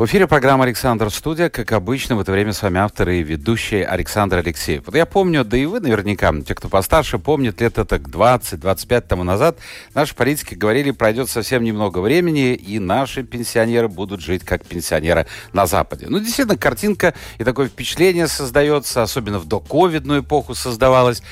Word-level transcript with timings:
В 0.00 0.06
эфире 0.06 0.26
программа 0.26 0.64
«Александр 0.64 1.10
Студия». 1.10 1.50
Как 1.50 1.72
обычно, 1.72 2.16
в 2.16 2.20
это 2.20 2.32
время 2.32 2.54
с 2.54 2.62
вами 2.62 2.80
автор 2.80 3.10
и 3.10 3.22
ведущий 3.22 3.82
Александр 3.82 4.38
Алексеев. 4.38 4.84
Вот 4.86 4.94
я 4.94 5.04
помню, 5.04 5.44
да 5.44 5.58
и 5.58 5.66
вы 5.66 5.78
наверняка, 5.80 6.32
те, 6.40 6.54
кто 6.54 6.70
постарше, 6.70 7.18
помнят 7.18 7.60
лет 7.60 7.76
это 7.76 7.96
20-25 7.96 9.00
тому 9.02 9.24
назад, 9.24 9.58
наши 9.92 10.14
политики 10.14 10.54
говорили, 10.54 10.90
пройдет 10.92 11.28
совсем 11.28 11.62
немного 11.62 11.98
времени, 11.98 12.54
и 12.54 12.78
наши 12.78 13.24
пенсионеры 13.24 13.88
будут 13.88 14.22
жить 14.22 14.42
как 14.42 14.64
пенсионеры 14.64 15.26
на 15.52 15.66
Западе. 15.66 16.06
Ну, 16.08 16.18
действительно, 16.18 16.56
картинка 16.56 17.12
и 17.36 17.44
такое 17.44 17.68
впечатление 17.68 18.26
создается, 18.26 19.02
особенно 19.02 19.38
в 19.38 19.44
доковидную 19.44 20.22
эпоху 20.22 20.54
создавалось, 20.54 21.22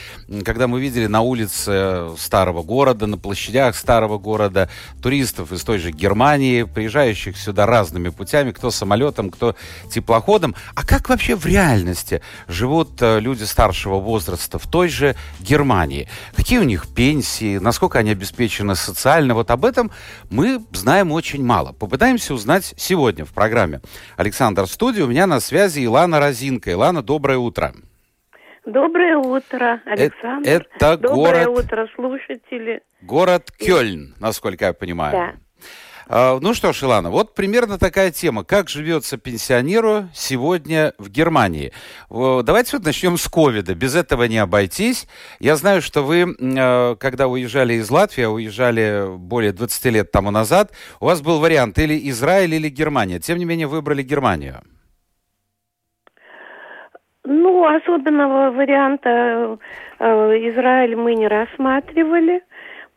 когда 0.45 0.69
мы 0.69 0.79
видели 0.79 1.07
на 1.07 1.23
улице 1.23 2.11
старого 2.19 2.63
города, 2.63 3.07
на 3.07 3.17
площадях 3.17 3.77
старого 3.77 4.19
города 4.19 4.69
туристов 5.01 5.53
из 5.53 5.65
той 5.65 5.79
же 5.79 5.91
Германии, 5.91 6.65
приезжающих 6.65 7.39
сюда 7.39 7.65
разными 7.65 8.11
путями, 8.11 8.58
кто 8.59 8.71
самолетом, 8.71 9.31
кто 9.31 9.55
теплоходом. 9.91 10.55
А 10.75 10.85
как 10.85 11.09
вообще 11.09 11.37
в 11.37 11.47
реальности 11.47 12.21
живут 12.49 13.01
э, 13.01 13.21
люди 13.21 13.45
старшего 13.45 13.97
возраста 14.01 14.59
в 14.59 14.67
той 14.67 14.89
же 14.89 15.15
Германии? 15.41 16.09
Какие 16.37 16.59
у 16.59 16.65
них 16.65 16.87
пенсии, 16.95 17.59
насколько 17.59 17.99
они 18.01 18.11
обеспечены 18.11 18.75
социально? 18.75 19.35
Вот 19.35 19.51
об 19.51 19.65
этом 19.65 19.91
мы 20.31 20.61
знаем 20.73 21.13
очень 21.13 21.45
мало. 21.45 21.73
Попытаемся 21.73 22.35
узнать 22.35 22.75
сегодня 22.77 23.25
в 23.25 23.33
программе. 23.33 23.81
Александр 24.17 24.67
Студия, 24.67 25.05
у 25.05 25.09
меня 25.09 25.27
на 25.27 25.41
связи 25.41 25.81
Илана 25.81 26.19
Розинка. 26.21 26.71
Илана, 26.73 27.03
доброе 27.03 27.39
утро. 27.39 27.73
Доброе 28.67 29.17
утро, 29.17 29.81
Э, 29.87 29.93
Александр. 29.93 30.47
Это 30.49 30.97
Доброе 30.99 31.47
город, 31.47 31.65
утро, 31.65 31.89
слушатели. 31.95 32.83
город 33.01 33.51
Кёльн, 33.59 34.15
насколько 34.21 34.67
я 34.67 34.73
понимаю. 34.75 35.13
Да. 35.13 35.33
А, 36.11 36.39
Ну 36.41 36.55
что 36.55 36.73
ж, 36.73 36.83
Илана, 36.85 37.11
вот 37.11 37.35
примерно 37.35 37.79
такая 37.79 38.11
тема. 38.11 38.43
Как 38.43 38.69
живется 38.69 39.19
пенсионеру 39.19 40.09
сегодня 40.15 40.95
в 40.99 41.11
Германии? 41.11 41.73
Давайте 42.09 42.77
вот 42.77 42.87
начнем 42.87 43.19
с 43.19 43.29
ковида. 43.29 43.75
Без 43.75 43.95
этого 43.95 44.25
не 44.25 44.39
обойтись. 44.39 45.07
Я 45.39 45.57
знаю, 45.57 45.83
что 45.83 46.03
вы, 46.03 46.25
э, 46.25 46.97
когда 46.99 47.29
уезжали 47.29 47.75
из 47.75 47.91
Латвии, 47.91 48.25
а 48.25 48.31
уезжали 48.31 49.05
более 49.19 49.53
20 49.53 49.91
лет 49.91 50.11
тому 50.11 50.31
назад, 50.31 50.73
у 51.01 51.07
вас 51.07 51.21
был 51.21 51.41
вариант 51.41 51.79
или 51.79 52.09
Израиль, 52.09 52.55
или 52.55 52.71
Германия. 52.71 53.21
Тем 53.21 53.39
не 53.39 53.45
менее, 53.45 53.67
выбрали 53.67 54.03
Германию. 54.03 54.63
Ну, 57.25 57.67
особенного 57.67 58.51
варианта 58.53 59.59
э, 59.99 60.05
Израиль 60.51 60.97
мы 60.97 61.15
не 61.15 61.29
рассматривали, 61.29 62.43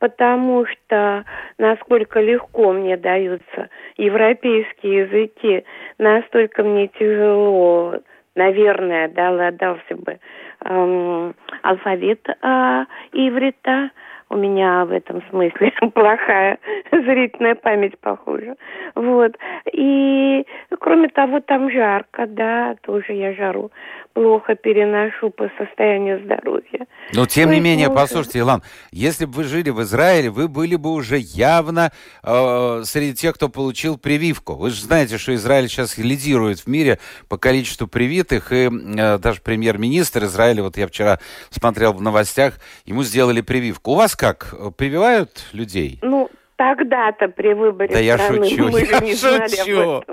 потому 0.02 0.66
что 0.66 1.24
насколько 1.60 2.20
легко 2.20 2.74
мне 2.74 2.98
даются 2.98 3.70
европейские 3.98 5.02
языки, 5.04 5.64
настолько 6.00 6.64
мне 6.64 6.88
тяжело, 6.88 8.00
наверное, 8.36 9.08
дала, 9.10 9.52
дался 9.52 9.96
бы 9.96 10.20
эм, 10.66 11.36
алфавит 11.62 12.28
э, 12.28 12.86
иврита. 13.14 13.92
У 14.32 14.38
меня 14.38 14.86
в 14.86 14.92
этом 14.92 15.22
смысле 15.30 15.74
плохая 15.94 16.58
зрительная 16.90 17.56
память, 17.56 18.00
похоже. 18.00 18.56
Вот. 18.96 19.36
И, 19.74 20.46
кроме 20.80 21.10
того, 21.10 21.42
там 21.42 21.70
жарко, 21.70 22.28
да, 22.28 22.76
тоже 22.82 23.12
я 23.12 23.34
жару 23.34 23.72
плохо 24.14 24.56
переношу 24.56 25.30
по 25.30 25.50
состоянию 25.58 26.22
здоровья. 26.24 26.86
Но 27.14 27.26
тем 27.26 27.50
не 27.50 27.58
Ой, 27.58 27.62
менее, 27.62 27.88
Боже. 27.88 28.00
послушайте, 28.00 28.40
Илан, 28.40 28.62
если 28.92 29.26
бы 29.26 29.34
вы 29.34 29.44
жили 29.46 29.70
в 29.70 29.82
Израиле, 29.82 30.30
вы 30.30 30.48
были 30.48 30.76
бы 30.76 30.92
уже 30.92 31.18
явно 31.18 31.92
э, 32.24 32.82
среди 32.84 33.14
тех, 33.14 33.36
кто 33.36 33.50
получил 33.50 33.98
прививку. 33.98 34.56
Вы 34.56 34.72
же 34.72 34.82
знаете, 34.82 35.18
что 35.18 35.34
Израиль 35.36 35.68
сейчас 35.68 35.98
лидирует 35.98 36.60
в 36.60 36.68
мире 36.68 37.00
по 37.30 37.38
количеству 37.38 37.88
привитых, 37.88 38.52
и 38.52 38.70
э, 38.70 39.18
даже 39.18 39.42
премьер-министр 39.42 40.26
Израиля, 40.26 40.64
вот 40.64 40.78
я 40.78 40.88
вчера 40.88 41.20
смотрел 41.50 41.94
в 41.94 42.02
новостях, 42.02 42.56
ему 42.86 43.04
сделали 43.04 43.42
прививку. 43.42 43.92
У 43.92 43.96
вас 43.96 44.16
как, 44.22 44.54
э, 44.54 44.70
прививают 44.78 45.50
людей? 45.52 45.98
Ну, 46.04 46.30
тогда-то 46.56 47.28
при 47.28 47.54
выборе 47.56 47.90
Да 47.92 48.00
я 48.00 48.20
страны 48.20 48.48
шучу, 48.48 48.70
мы 48.70 48.82
я 48.82 49.00
не 49.00 49.16
шучу. 49.16 50.04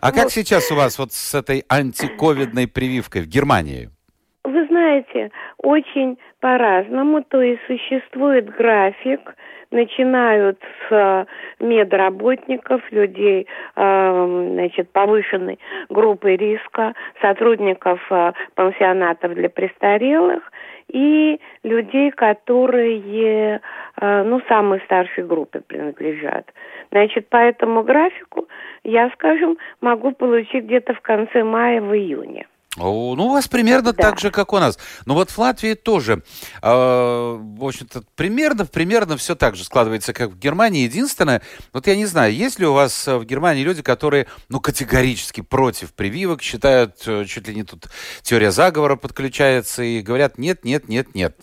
А 0.00 0.12
как 0.12 0.24
Вот. 0.24 0.32
сейчас 0.32 0.70
у 0.72 0.76
вас 0.76 0.98
вот 0.98 1.12
с 1.12 1.34
этой 1.34 1.62
антиковидной 1.68 2.66
прививкой 2.68 3.20
в 3.20 3.26
Германии? 3.26 3.90
Вы 4.44 4.66
знаете, 4.66 5.30
очень 5.58 6.18
по-разному. 6.40 7.22
То 7.22 7.42
есть 7.42 7.60
существует 7.66 8.46
график, 8.56 9.20
начинают 9.70 10.58
с 10.88 10.92
э, 10.92 11.26
медработников, 11.60 12.80
людей, 12.90 13.46
э, 13.76 14.48
значит, 14.54 14.90
повышенной 14.90 15.58
группы 15.90 16.34
риска, 16.36 16.94
сотрудников 17.20 18.00
пансионатов 18.54 19.34
для 19.34 19.50
престарелых 19.50 20.42
и 20.92 21.40
людей, 21.62 22.10
которые, 22.10 23.60
э, 24.00 24.22
ну, 24.22 24.40
самой 24.48 24.80
старшей 24.84 25.24
группе 25.24 25.60
принадлежат. 25.60 26.52
Значит, 26.90 27.28
по 27.28 27.38
этому 27.38 27.82
графику 27.82 28.46
я, 28.84 29.10
скажем, 29.10 29.56
могу 29.80 30.12
получить 30.12 30.64
где-то 30.64 30.94
в 30.94 31.00
конце 31.00 31.42
мая, 31.42 31.80
в 31.80 31.94
июне. 31.94 32.46
О, 32.78 33.14
ну, 33.16 33.26
у 33.26 33.32
вас 33.32 33.48
примерно 33.48 33.92
Да. 33.92 34.10
так 34.10 34.18
же, 34.18 34.30
как 34.30 34.54
у 34.54 34.58
нас. 34.58 34.78
Но 35.04 35.14
вот 35.14 35.28
в 35.30 35.38
Латвии 35.38 35.74
тоже, 35.74 36.22
э, 36.62 36.66
в 36.66 37.64
общем-то, 37.64 38.00
примерно, 38.16 38.64
примерно 38.64 39.18
все 39.18 39.34
так 39.34 39.56
же 39.56 39.64
складывается, 39.64 40.14
как 40.14 40.30
в 40.30 40.38
Германии. 40.38 40.84
Единственное, 40.84 41.42
вот 41.74 41.86
я 41.86 41.96
не 41.96 42.06
знаю, 42.06 42.32
есть 42.32 42.58
ли 42.58 42.66
у 42.66 42.72
вас 42.72 43.06
э, 43.06 43.16
в 43.18 43.24
Германии 43.26 43.62
люди, 43.62 43.82
которые, 43.82 44.26
ну, 44.48 44.58
категорически 44.58 45.42
против 45.42 45.94
прививок, 45.94 46.40
считают, 46.40 46.92
э, 47.06 47.24
чуть 47.26 47.46
ли 47.46 47.54
не 47.54 47.64
тут 47.64 47.88
теория 48.22 48.50
заговора 48.50 48.96
подключается 48.96 49.82
и 49.82 50.00
говорят, 50.00 50.38
нет, 50.38 50.64
нет, 50.64 50.88
нет, 50.88 51.14
нет. 51.14 51.36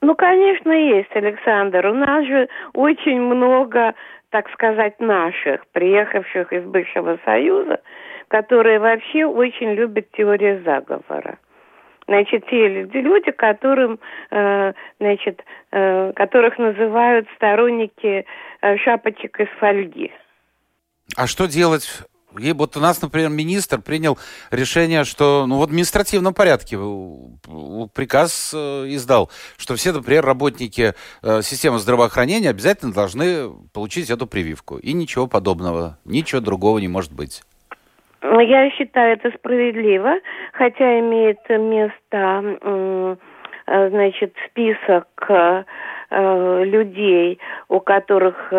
Ну, 0.00 0.14
конечно, 0.14 0.70
есть, 0.70 1.10
Александр. 1.14 1.86
У 1.86 1.94
нас 1.94 2.24
же 2.26 2.48
очень 2.74 3.20
много, 3.20 3.94
так 4.30 4.48
сказать, 4.52 4.98
наших, 5.00 5.66
приехавших 5.72 6.52
из 6.52 6.64
бывшего 6.64 7.18
Союза, 7.24 7.80
которые 8.32 8.78
вообще 8.78 9.26
очень 9.26 9.74
любят 9.74 10.10
теорию 10.12 10.64
заговора. 10.64 11.38
Значит, 12.08 12.46
те 12.46 12.66
люди, 12.66 12.96
люди, 12.96 13.30
которым, 13.30 14.00
э, 14.30 14.72
значит, 14.98 15.44
э, 15.70 16.12
которых 16.16 16.58
называют 16.58 17.28
сторонники 17.36 18.24
э, 18.62 18.76
шапочек 18.78 19.38
из 19.38 19.48
фольги. 19.60 20.10
А 21.14 21.26
что 21.26 21.46
делать? 21.46 21.86
И 22.38 22.52
вот 22.52 22.74
у 22.78 22.80
нас, 22.80 23.02
например, 23.02 23.28
министр 23.28 23.82
принял 23.82 24.18
решение, 24.50 25.04
что, 25.04 25.44
ну 25.46 25.58
в 25.58 25.62
административном 25.62 26.32
порядке 26.32 26.78
э, 26.80 27.86
приказ 27.92 28.52
э, 28.54 28.86
издал, 28.88 29.30
что 29.58 29.76
все, 29.76 29.92
например, 29.92 30.24
работники 30.24 30.94
э, 31.22 31.42
системы 31.42 31.78
здравоохранения 31.78 32.48
обязательно 32.48 32.94
должны 32.94 33.50
получить 33.74 34.08
эту 34.08 34.26
прививку. 34.26 34.78
И 34.78 34.94
ничего 34.94 35.26
подобного, 35.26 35.98
ничего 36.06 36.40
другого 36.40 36.78
не 36.78 36.88
может 36.88 37.12
быть. 37.12 37.42
Ну, 38.22 38.38
Я 38.40 38.70
считаю 38.70 39.14
это 39.14 39.32
справедливо, 39.36 40.14
хотя 40.52 41.00
имеет 41.00 41.38
место, 41.48 42.56
э, 43.66 43.88
значит, 43.90 44.32
список 44.46 45.08
э, 45.28 45.64
э, 46.10 46.64
людей, 46.64 47.40
у 47.68 47.80
которых 47.80 48.52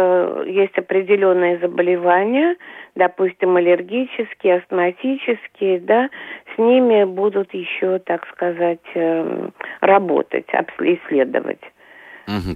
есть 0.45 0.77
определенные 0.77 1.59
заболевания, 1.59 2.57
допустим, 2.95 3.55
аллергические, 3.55 4.57
астматические, 4.57 5.79
да, 5.79 6.09
с 6.53 6.57
ними 6.57 7.05
будут 7.05 7.53
еще, 7.53 7.99
так 7.99 8.27
сказать, 8.27 8.81
работать, 9.79 10.45
исследовать. 10.79 11.61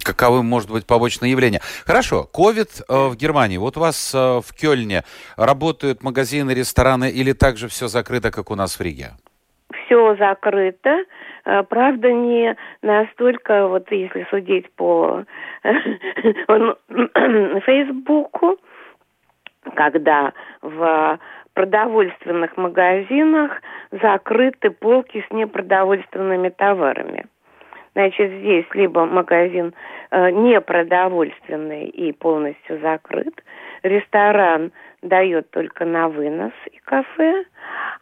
Каковы, 0.03 0.43
может 0.43 0.71
быть, 0.71 0.85
побочные 0.85 1.31
явления? 1.31 1.61
Хорошо, 1.85 2.23
ковид 2.23 2.81
э, 2.87 3.07
в 3.09 3.15
Германии. 3.15 3.57
Вот 3.57 3.77
у 3.77 3.81
вас 3.81 4.13
э, 4.15 4.17
в 4.17 4.53
Кёльне 4.53 5.03
работают 5.35 6.03
магазины, 6.03 6.51
рестораны 6.51 7.09
или 7.09 7.33
также 7.33 7.67
все 7.67 7.87
закрыто, 7.87 8.31
как 8.31 8.51
у 8.51 8.55
нас 8.55 8.79
в 8.79 8.81
Риге? 8.81 9.11
все 9.87 10.15
закрыто. 10.15 11.03
Э, 11.45 11.63
Правда, 11.63 12.11
не 12.11 12.55
настолько, 12.81 13.67
вот 13.67 13.91
если 13.91 14.27
судить 14.29 14.71
по 14.73 15.23
Фейсбуку, 17.65 18.57
когда 19.75 20.33
в 20.61 21.19
продовольственных 21.53 22.55
магазинах 22.57 23.51
закрыты 23.91 24.69
полки 24.69 25.25
с 25.27 25.33
непродовольственными 25.33 26.49
товарами. 26.49 27.25
Значит, 27.97 28.29
здесь 28.29 28.65
либо 28.75 29.07
магазин 29.07 29.73
э, 30.11 30.29
непродовольственный 30.29 31.85
и 31.85 32.11
полностью 32.11 32.79
закрыт, 32.79 33.43
ресторан 33.81 34.71
дает 35.01 35.49
только 35.49 35.83
на 35.83 36.07
вынос 36.07 36.51
и 36.71 36.77
кафе, 36.77 37.45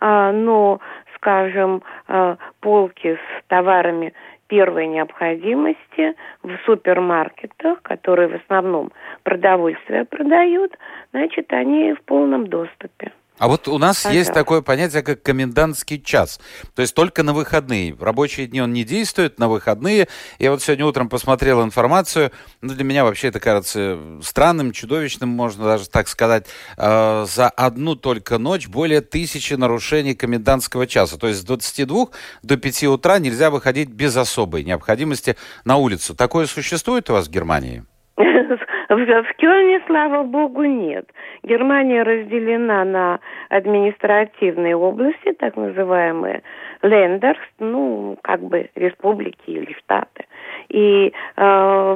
а, 0.01 0.33
но, 0.33 0.81
скажем, 1.15 1.81
э, 2.09 2.35
полки 2.59 3.15
с 3.15 3.47
товарами 3.47 4.13
первой 4.49 4.87
необходимости 4.87 6.13
в 6.43 6.57
супермаркетах, 6.65 7.81
которые 7.81 8.27
в 8.27 8.35
основном 8.35 8.91
продовольствие 9.23 10.03
продают, 10.03 10.77
значит, 11.13 11.53
они 11.53 11.93
в 11.93 12.01
полном 12.01 12.47
доступе. 12.47 13.13
А 13.37 13.47
вот 13.49 13.67
у 13.67 13.77
нас 13.77 13.97
Пожалуйста. 13.97 14.17
есть 14.17 14.33
такое 14.33 14.61
понятие, 14.61 15.03
как 15.03 15.21
комендантский 15.21 16.01
час. 16.01 16.39
То 16.73 16.81
есть 16.81 16.95
только 16.95 17.21
на 17.21 17.33
выходные. 17.33 17.93
В 17.93 18.01
рабочие 18.01 18.47
дни 18.47 18.61
он 18.61 18.71
не 18.71 18.85
действует, 18.85 19.39
на 19.39 19.49
выходные. 19.49 20.07
Я 20.39 20.51
вот 20.51 20.61
сегодня 20.61 20.85
утром 20.85 21.09
посмотрел 21.09 21.61
информацию. 21.61 22.31
Ну, 22.61 22.73
для 22.73 22.83
меня 22.85 23.03
вообще 23.03 23.27
это 23.27 23.41
кажется 23.41 23.99
странным, 24.21 24.71
чудовищным, 24.71 25.27
можно 25.27 25.65
даже 25.65 25.89
так 25.89 26.07
сказать. 26.07 26.47
Э, 26.77 27.25
за 27.27 27.49
одну 27.49 27.95
только 27.95 28.37
ночь 28.37 28.67
более 28.67 29.01
тысячи 29.01 29.53
нарушений 29.53 30.15
комендантского 30.15 30.87
часа. 30.87 31.17
То 31.17 31.27
есть 31.27 31.41
с 31.41 31.43
22 31.43 32.07
до 32.41 32.57
5 32.57 32.83
утра 32.85 33.19
нельзя 33.19 33.49
выходить 33.49 33.89
без 33.89 34.15
особой 34.15 34.63
необходимости 34.63 35.35
на 35.65 35.75
улицу. 35.75 36.15
Такое 36.15 36.45
существует 36.45 37.09
у 37.09 37.13
вас 37.13 37.27
в 37.27 37.31
Германии? 37.31 37.83
В 38.89 39.33
Кёльне, 39.37 39.81
слава 39.87 40.23
богу, 40.23 40.63
нет. 40.63 41.05
Германия 41.43 42.03
разделена 42.03 42.85
на 42.85 43.19
административные 43.49 44.75
области, 44.75 45.33
так 45.33 45.55
называемые 45.55 46.43
лендерс, 46.83 47.39
ну, 47.59 48.17
как 48.21 48.41
бы 48.41 48.69
республики 48.75 49.49
или 49.49 49.73
штаты. 49.73 50.25
И 50.69 51.11
э, 51.35 51.41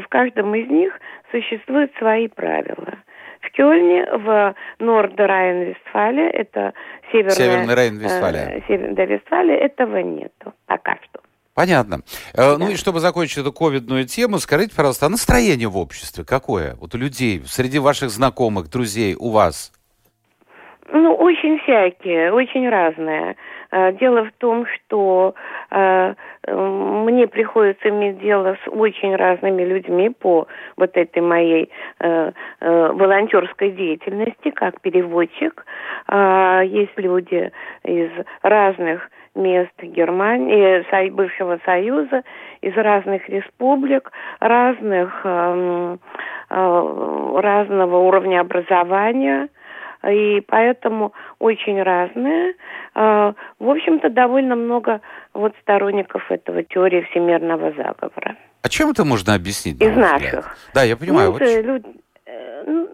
в 0.03 0.05
каждом 0.09 0.55
из 0.55 0.67
них 0.69 0.99
существуют 1.31 1.93
свои 1.97 2.27
правила. 2.27 2.97
В 3.41 3.51
Кёльне, 3.51 4.05
в 4.11 4.55
Норд-Райн-Вестфале, 4.79 6.29
это 6.29 6.73
северная... 7.11 7.31
Северный 7.31 7.75
Рейн-Вестфалия. 7.75 8.57
Э, 8.57 8.61
Северная 8.67 9.05
Вестфалия, 9.05 9.57
этого 9.57 9.97
нету 9.97 10.53
пока 10.65 10.97
что. 11.03 11.21
Понятно. 11.59 11.97
Да. 12.33 12.53
Э, 12.53 12.57
ну 12.57 12.69
и 12.69 12.77
чтобы 12.77 13.01
закончить 13.01 13.39
эту 13.39 13.51
ковидную 13.51 14.05
тему, 14.05 14.37
скажите, 14.37 14.73
пожалуйста, 14.73 15.07
а 15.07 15.09
настроение 15.09 15.67
в 15.67 15.77
обществе 15.77 16.23
какое? 16.23 16.75
Вот 16.79 16.95
у 16.95 16.97
людей, 16.97 17.41
среди 17.45 17.79
ваших 17.79 18.11
знакомых, 18.11 18.69
друзей, 18.69 19.13
у 19.19 19.29
вас? 19.31 19.73
Ну, 20.93 21.13
очень 21.15 21.59
всякие, 21.59 22.31
очень 22.31 22.69
разные. 22.69 23.35
Э, 23.71 23.91
дело 23.91 24.23
в 24.23 24.31
том, 24.37 24.65
что 24.67 25.35
э, 25.71 26.13
мне 26.47 27.27
приходится 27.27 27.89
иметь 27.89 28.21
дело 28.21 28.55
с 28.63 28.69
очень 28.69 29.17
разными 29.17 29.63
людьми 29.63 30.11
по 30.11 30.47
вот 30.77 30.95
этой 30.95 31.21
моей 31.21 31.69
э, 31.99 32.31
э, 32.61 32.91
волонтерской 32.93 33.71
деятельности, 33.71 34.51
как 34.51 34.79
переводчик. 34.79 35.65
Э, 36.07 36.61
есть 36.65 36.97
люди 36.97 37.51
из 37.83 38.11
разных 38.43 39.09
мест 39.35 39.73
Германии, 39.81 41.09
бывшего 41.09 41.59
Союза, 41.65 42.23
из 42.61 42.75
разных 42.75 43.27
республик, 43.29 44.11
разных, 44.39 45.21
э, 45.23 45.97
э, 46.49 47.39
разного 47.41 47.97
уровня 47.97 48.41
образования, 48.41 49.49
и 50.07 50.41
поэтому 50.47 51.13
очень 51.39 51.81
разные. 51.81 52.53
Э, 52.95 53.33
в 53.59 53.69
общем-то, 53.69 54.09
довольно 54.09 54.55
много 54.55 55.01
вот 55.33 55.53
сторонников 55.61 56.29
этого 56.31 56.63
теории 56.63 57.01
всемирного 57.11 57.71
заговора. 57.71 58.35
А 58.61 58.69
чем 58.69 58.89
это 58.89 59.05
можно 59.05 59.35
объяснить? 59.35 59.81
Из 59.81 59.95
наших. 59.95 60.57
Да, 60.73 60.83
я 60.83 60.97
понимаю. 60.97 61.31
Ну, 61.31 61.33
вот... 61.33 61.41
люди, 61.41 61.85
ну, 62.65 62.89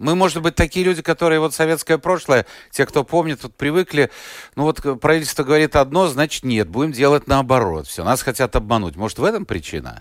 мы, 0.00 0.16
может 0.16 0.42
быть, 0.42 0.54
такие 0.54 0.84
люди, 0.84 1.02
которые 1.02 1.38
вот 1.40 1.52
советское 1.52 1.98
прошлое, 1.98 2.46
те, 2.70 2.86
кто 2.86 3.04
помнит, 3.04 3.42
вот 3.42 3.54
привыкли, 3.54 4.10
ну 4.56 4.64
вот 4.64 4.80
правительство 5.00 5.44
говорит 5.44 5.76
одно, 5.76 6.06
значит 6.06 6.42
нет, 6.44 6.68
будем 6.68 6.92
делать 6.92 7.28
наоборот. 7.28 7.86
Все, 7.86 8.02
нас 8.02 8.22
хотят 8.22 8.56
обмануть. 8.56 8.96
Может, 8.96 9.18
в 9.18 9.24
этом 9.24 9.44
причина? 9.44 10.00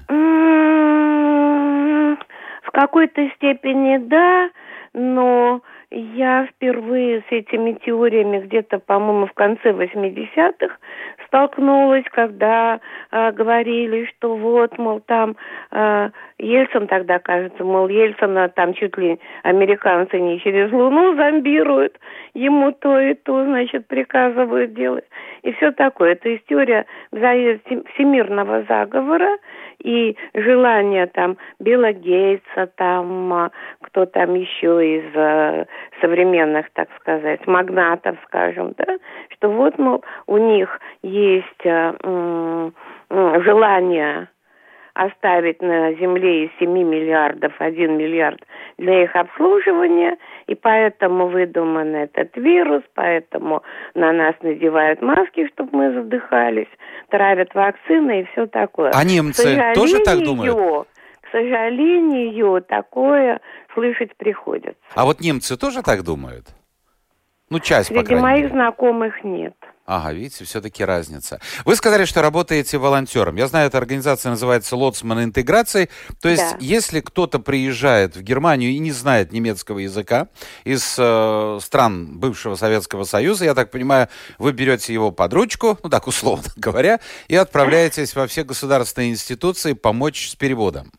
В 2.63 2.72
какой-то 2.72 3.30
степени 3.36 3.98
да, 3.98 4.50
но 4.94 5.62
я 5.92 6.48
впервые 6.48 7.22
с 7.22 7.31
этими 7.31 7.74
теориями 7.74 8.46
где-то, 8.46 8.80
по-моему, 8.80 9.28
в 9.28 9.34
конце 9.34 9.72
80-х 9.72 10.78
столкнулась, 11.28 12.06
когда 12.12 12.80
э, 13.12 13.31
говорили, 13.31 14.06
что 14.06 14.36
вот, 14.36 14.78
мол, 14.78 15.00
там 15.01 15.36
э, 15.72 16.10
Ельцин 16.39 16.88
тогда, 16.88 17.19
кажется, 17.19 17.63
мол, 17.63 17.89
Ельцина 17.89 18.47
там 18.50 18.74
чуть 18.74 18.97
ли 18.97 19.19
американцы 19.44 20.19
не 20.19 20.39
через 20.39 20.71
Луну 20.71 21.15
зомбируют, 21.15 22.00
ему 22.33 22.71
то 22.71 22.97
и 22.97 23.13
то, 23.13 23.44
значит, 23.44 23.88
приказывают 23.88 24.74
делать. 24.74 25.03
И 25.41 25.51
все 25.53 25.71
такое. 25.71 26.13
Это 26.13 26.33
история 26.36 26.86
всемирного 27.12 28.63
заговора 28.69 29.38
и 29.80 30.15
желание 30.33 31.07
там 31.07 31.38
Билла 31.59 31.91
Гейтса, 31.91 32.68
там 32.75 33.33
а, 33.33 33.51
кто 33.81 34.06
там 34.06 34.33
еще 34.36 34.97
из 34.97 35.15
э, 35.15 35.65
современных, 36.00 36.69
так 36.71 36.89
сказать, 37.00 37.45
магнатов, 37.47 38.18
скажем, 38.25 38.74
да, 38.77 38.97
что 39.30 39.50
вот, 39.50 39.77
мол, 39.77 40.03
у 40.27 40.38
них 40.38 40.80
есть 41.01 41.65
э, 41.65 42.71
желание 43.09 44.27
оставить 44.94 45.62
на 45.62 45.94
Земле 45.94 46.45
из 46.45 46.51
7 46.59 46.69
миллиардов 46.69 47.53
1 47.59 47.97
миллиард 47.97 48.39
для 48.77 49.03
их 49.03 49.15
обслуживания, 49.15 50.18
и 50.47 50.56
поэтому 50.56 51.27
выдуман 51.27 51.95
этот 51.95 52.36
вирус, 52.36 52.83
поэтому 52.95 53.63
на 53.94 54.12
нас 54.12 54.36
надевают 54.41 55.01
маски, 55.01 55.47
чтобы 55.53 55.77
мы 55.77 55.94
задыхались, 55.94 56.69
травят 57.09 57.53
вакцины 57.53 58.21
и 58.21 58.24
все 58.31 58.47
такое. 58.47 58.91
А 58.94 59.03
немцы 59.03 59.74
тоже 59.75 60.00
так 60.00 60.19
думают? 60.24 60.88
К 61.21 61.31
сожалению, 61.31 62.62
такое 62.63 63.39
слышать 63.74 64.15
приходится. 64.18 64.75
А 64.95 65.06
вот 65.06 65.21
немцы 65.21 65.57
тоже 65.57 65.83
так 65.83 66.03
думают? 66.03 66.47
Ну, 67.51 67.59
часть, 67.59 67.88
Среди 67.88 68.00
по 68.00 68.06
крайней 68.06 68.24
моих 68.24 68.44
мере. 68.44 68.53
знакомых 68.53 69.24
нет. 69.24 69.56
Ага, 69.91 70.13
видите, 70.13 70.46
все-таки 70.46 70.86
разница. 70.86 71.39
Вы 71.65 71.75
сказали, 71.75 72.05
что 72.05 72.22
работаете 72.22 72.77
волонтером. 72.77 73.38
Я 73.38 73.48
знаю, 73.48 73.69
эта 73.69 73.79
организация 73.79 74.29
называется 74.29 74.75
Лоцман 74.75 75.24
интеграции. 75.24 75.89
То 76.22 76.29
есть, 76.29 76.51
да. 76.51 76.58
если 76.60 77.00
кто-то 77.00 77.39
приезжает 77.39 78.15
в 78.15 78.22
Германию 78.22 78.69
и 78.69 78.77
не 78.77 78.91
знает 78.91 79.31
немецкого 79.31 79.79
языка 79.79 80.27
из 80.63 80.96
э, 81.00 81.58
стран 81.60 82.19
бывшего 82.19 82.53
Советского 82.53 83.03
Союза, 83.03 83.46
я 83.46 83.55
так 83.55 83.72
понимаю, 83.72 84.10
вы 84.38 84.51
берете 84.51 84.93
его 84.93 85.10
под 85.10 85.34
ручку, 85.34 85.79
ну 85.81 85.89
так 85.89 86.05
условно 86.05 86.50
говоря, 86.55 87.00
и 87.27 87.36
отправляетесь 87.36 88.15
во 88.15 88.27
все 88.27 88.43
государственные 88.43 89.10
институции 89.10 89.74
помочь 89.74 90.29
с 90.29 90.36
переводом. 90.36 90.91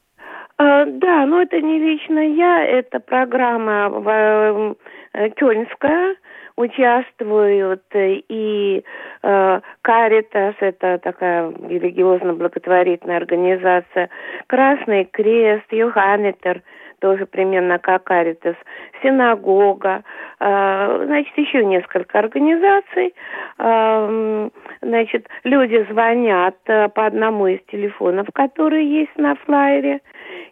А, 0.59 0.85
да, 0.85 1.27
но 1.27 1.43
это 1.43 1.61
не 1.61 1.79
лично 1.79 2.19
я, 2.19 2.65
это 2.65 2.99
программа 2.99 4.75
э, 5.15 5.31
Кёльнская, 5.37 6.17
участвуют 6.61 7.83
и 7.95 8.85
э, 9.23 9.61
Каритас, 9.83 10.55
это 10.61 10.99
такая 10.99 11.51
религиозно-благотворительная 11.51 13.17
организация, 13.17 14.11
Красный 14.47 15.05
Крест, 15.07 15.73
Йоханнитер, 15.73 16.63
тоже 17.01 17.27
примерно 17.27 17.79
как 17.79 18.05
Каритас, 18.05 18.57
синагога, 19.03 20.03
э, 20.39 21.03
значит, 21.07 21.37
еще 21.37 21.65
несколько 21.65 22.19
организаций. 22.19 23.15
Э, 23.59 24.49
значит, 24.83 25.27
люди 25.45 25.87
звонят 25.91 26.57
э, 26.67 26.89
по 26.89 27.07
одному 27.07 27.47
из 27.47 27.61
телефонов, 27.71 28.29
которые 28.35 28.87
есть 28.87 29.17
на 29.17 29.35
флайере, 29.35 30.01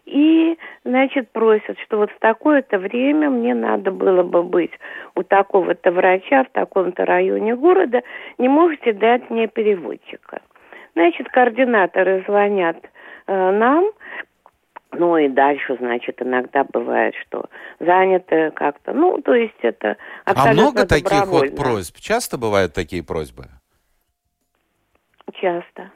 и, 0.09 0.57
значит, 0.83 1.31
просят, 1.31 1.77
что 1.85 1.97
вот 1.97 2.11
в 2.11 2.19
такое-то 2.19 2.79
время 2.79 3.29
мне 3.29 3.53
надо 3.53 3.91
было 3.91 4.23
бы 4.23 4.41
быть 4.43 4.71
у 5.15 5.23
такого-то 5.23 5.91
врача 5.91 6.43
в 6.43 6.49
таком-то 6.49 7.05
районе 7.05 7.55
города, 7.55 8.01
не 8.37 8.49
можете 8.49 8.93
дать 8.93 9.29
мне 9.29 9.47
переводчика. 9.47 10.41
Значит, 10.95 11.29
координаторы 11.29 12.23
звонят 12.27 12.77
э, 13.27 13.51
нам, 13.51 13.91
ну 14.91 15.17
и 15.17 15.29
дальше, 15.29 15.77
значит, 15.79 16.21
иногда 16.21 16.63
бывает, 16.63 17.13
что 17.27 17.45
заняты 17.79 18.51
как-то. 18.51 18.93
Ну, 18.93 19.21
то 19.21 19.35
есть 19.35 19.59
это 19.61 19.97
а 20.25 20.31
абсолютно 20.31 20.61
А 20.61 20.63
много 20.63 20.87
таких 20.87 21.27
вот 21.27 21.55
просьб? 21.55 21.97
Часто 21.97 22.39
бывают 22.39 22.73
такие 22.73 23.03
просьбы? 23.03 23.45
Часто. 25.33 25.91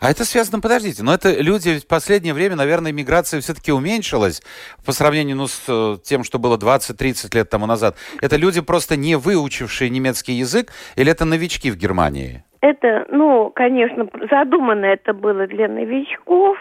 А 0.00 0.10
это 0.10 0.24
связано, 0.24 0.60
подождите, 0.60 1.02
но 1.02 1.12
это 1.12 1.40
люди 1.40 1.80
в 1.80 1.88
последнее 1.88 2.32
время, 2.32 2.54
наверное, 2.54 2.92
миграция 2.92 3.40
все-таки 3.40 3.72
уменьшилась 3.72 4.42
по 4.86 4.92
сравнению 4.92 5.36
ну, 5.36 5.48
с 5.48 5.64
э, 5.68 5.96
тем, 6.04 6.22
что 6.22 6.38
было 6.38 6.56
20-30 6.56 7.34
лет 7.34 7.50
тому 7.50 7.66
назад. 7.66 7.96
Это 8.22 8.36
люди 8.36 8.60
просто 8.60 8.96
не 8.96 9.16
выучившие 9.16 9.90
немецкий 9.90 10.34
язык 10.34 10.68
или 10.94 11.10
это 11.10 11.24
новички 11.24 11.72
в 11.72 11.76
Германии? 11.76 12.44
Это, 12.60 13.06
ну, 13.10 13.50
конечно, 13.54 14.08
задумано 14.30 14.84
это 14.86 15.14
было 15.14 15.48
для 15.48 15.66
новичков, 15.66 16.56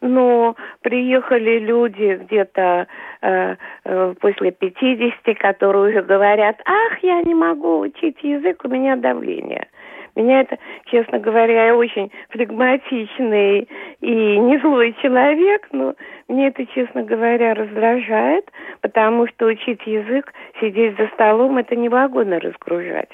но 0.00 0.56
приехали 0.80 1.60
люди 1.60 2.20
где-то 2.24 2.88
э, 3.22 3.56
э, 3.84 4.14
после 4.20 4.50
50, 4.50 5.38
которые 5.38 5.90
уже 5.90 6.02
говорят, 6.02 6.60
ах, 6.64 6.98
я 7.02 7.22
не 7.22 7.34
могу 7.34 7.78
учить 7.78 8.18
язык, 8.22 8.62
у 8.64 8.68
меня 8.68 8.96
давление. 8.96 9.68
Меня 10.14 10.42
это, 10.42 10.58
честно 10.86 11.18
говоря, 11.18 11.66
я 11.66 11.76
очень 11.76 12.12
флегматичный 12.30 13.68
и 14.00 14.38
не 14.38 14.58
злой 14.58 14.94
человек, 15.00 15.68
но 15.72 15.94
мне 16.28 16.48
это, 16.48 16.66
честно 16.66 17.02
говоря, 17.02 17.54
раздражает, 17.54 18.50
потому 18.82 19.26
что 19.28 19.46
учить 19.46 19.80
язык, 19.86 20.32
сидеть 20.60 20.96
за 20.98 21.08
столом, 21.14 21.56
это 21.56 21.76
невагонно 21.76 22.38
разгружать. 22.40 23.08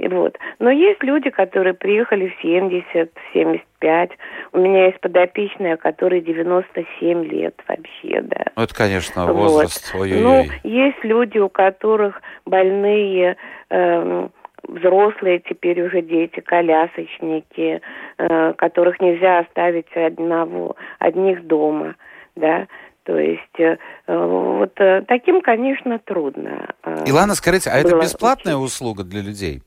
И 0.00 0.08
вот. 0.08 0.38
Но 0.60 0.70
есть 0.70 1.02
люди, 1.02 1.28
которые 1.28 1.74
приехали 1.74 2.28
в 2.28 2.40
70, 2.40 3.10
в 3.12 3.32
75. 3.34 4.10
У 4.52 4.58
меня 4.58 4.86
есть 4.86 5.00
подопечная, 5.00 5.76
которой 5.76 6.22
97 6.22 7.24
лет 7.24 7.54
вообще, 7.68 8.22
да. 8.22 8.46
Ну, 8.56 8.62
это, 8.62 8.74
конечно, 8.74 9.30
возраст. 9.30 9.92
Вот. 9.92 10.08
Ну, 10.08 10.44
есть 10.62 11.04
люди, 11.04 11.36
у 11.38 11.50
которых 11.50 12.22
больные... 12.46 13.36
Эм, 13.68 14.30
взрослые 14.66 15.40
теперь 15.40 15.82
уже 15.82 16.02
дети, 16.02 16.40
колясочники, 16.40 17.80
э, 18.18 18.52
которых 18.54 19.00
нельзя 19.00 19.40
оставить 19.40 19.90
одного, 19.94 20.76
одних 20.98 21.46
дома, 21.46 21.96
да, 22.36 22.66
то 23.04 23.18
есть 23.18 23.58
э, 23.58 23.76
вот 24.06 24.72
э, 24.78 25.02
таким, 25.08 25.40
конечно, 25.40 25.98
трудно. 25.98 26.68
Э, 26.84 27.04
Илана, 27.06 27.34
скажите, 27.34 27.70
а 27.70 27.76
это 27.76 27.96
бесплатная 27.96 28.56
услуга 28.56 29.04
для 29.04 29.20
людей? 29.22 29.62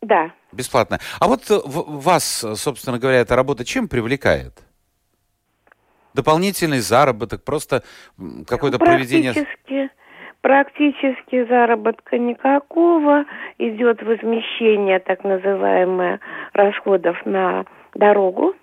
Да. 0.00 0.30
Бесплатно. 0.52 0.98
А 1.18 1.26
вот 1.26 1.50
э, 1.50 1.58
вас, 1.64 2.46
собственно 2.54 2.98
говоря, 2.98 3.18
эта 3.18 3.36
работа 3.36 3.64
чем 3.64 3.88
привлекает? 3.88 4.54
Дополнительный 6.14 6.80
заработок, 6.80 7.44
просто 7.44 7.82
какое-то 8.46 8.78
проведение... 8.78 9.34
Практически, 9.34 9.90
практически 10.40 11.44
заработка 11.44 12.18
никакого. 12.18 13.24
Идет 13.58 14.02
возмещение, 14.02 14.98
так 14.98 15.24
называемое, 15.24 16.20
расходов 16.52 17.24
на 17.24 17.64
дорогу. 17.94 18.54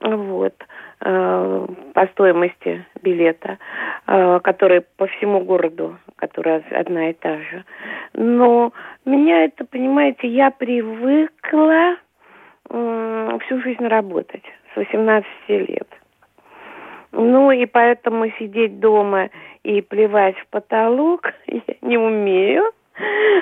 Вот. 0.00 0.54
Э, 1.00 1.66
по 1.92 2.06
стоимости 2.08 2.84
билета, 3.02 3.58
э, 4.06 4.40
который 4.42 4.82
по 4.96 5.06
всему 5.06 5.40
городу, 5.40 5.98
которая 6.16 6.62
одна 6.70 7.10
и 7.10 7.12
та 7.12 7.36
же. 7.36 7.64
Но 8.14 8.72
меня 9.04 9.44
это, 9.44 9.64
понимаете, 9.64 10.28
я 10.28 10.50
привыкла 10.50 11.96
всю 12.66 13.60
жизнь 13.60 13.86
работать 13.86 14.42
с 14.72 14.76
18 14.76 15.28
лет. 15.48 15.88
Ну 17.16 17.52
и 17.52 17.64
поэтому 17.66 18.28
сидеть 18.38 18.80
дома 18.80 19.30
и 19.62 19.80
плевать 19.80 20.36
в 20.38 20.46
потолок 20.48 21.32
я 21.46 21.62
не 21.80 21.96
умею. 21.96 22.64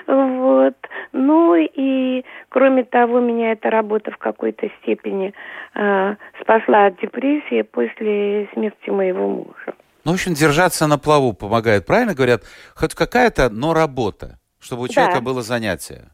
Вот. 0.06 0.74
Ну 1.12 1.54
и, 1.54 2.24
кроме 2.48 2.84
того, 2.84 3.20
меня 3.20 3.52
эта 3.52 3.70
работа 3.70 4.10
в 4.10 4.16
какой-то 4.16 4.68
степени 4.80 5.34
э, 5.74 6.14
спасла 6.40 6.86
от 6.86 7.00
депрессии 7.00 7.62
после 7.62 8.48
смерти 8.54 8.90
моего 8.90 9.28
мужа. 9.28 9.74
Ну, 10.04 10.12
в 10.12 10.14
общем, 10.14 10.34
держаться 10.34 10.86
на 10.86 10.98
плаву 10.98 11.32
помогает. 11.32 11.86
Правильно 11.86 12.14
говорят? 12.14 12.42
Хоть 12.74 12.94
какая-то, 12.94 13.50
но 13.50 13.72
работа, 13.74 14.38
чтобы 14.58 14.82
у 14.82 14.88
человека 14.88 15.18
да. 15.18 15.24
было 15.24 15.42
занятие. 15.42 16.08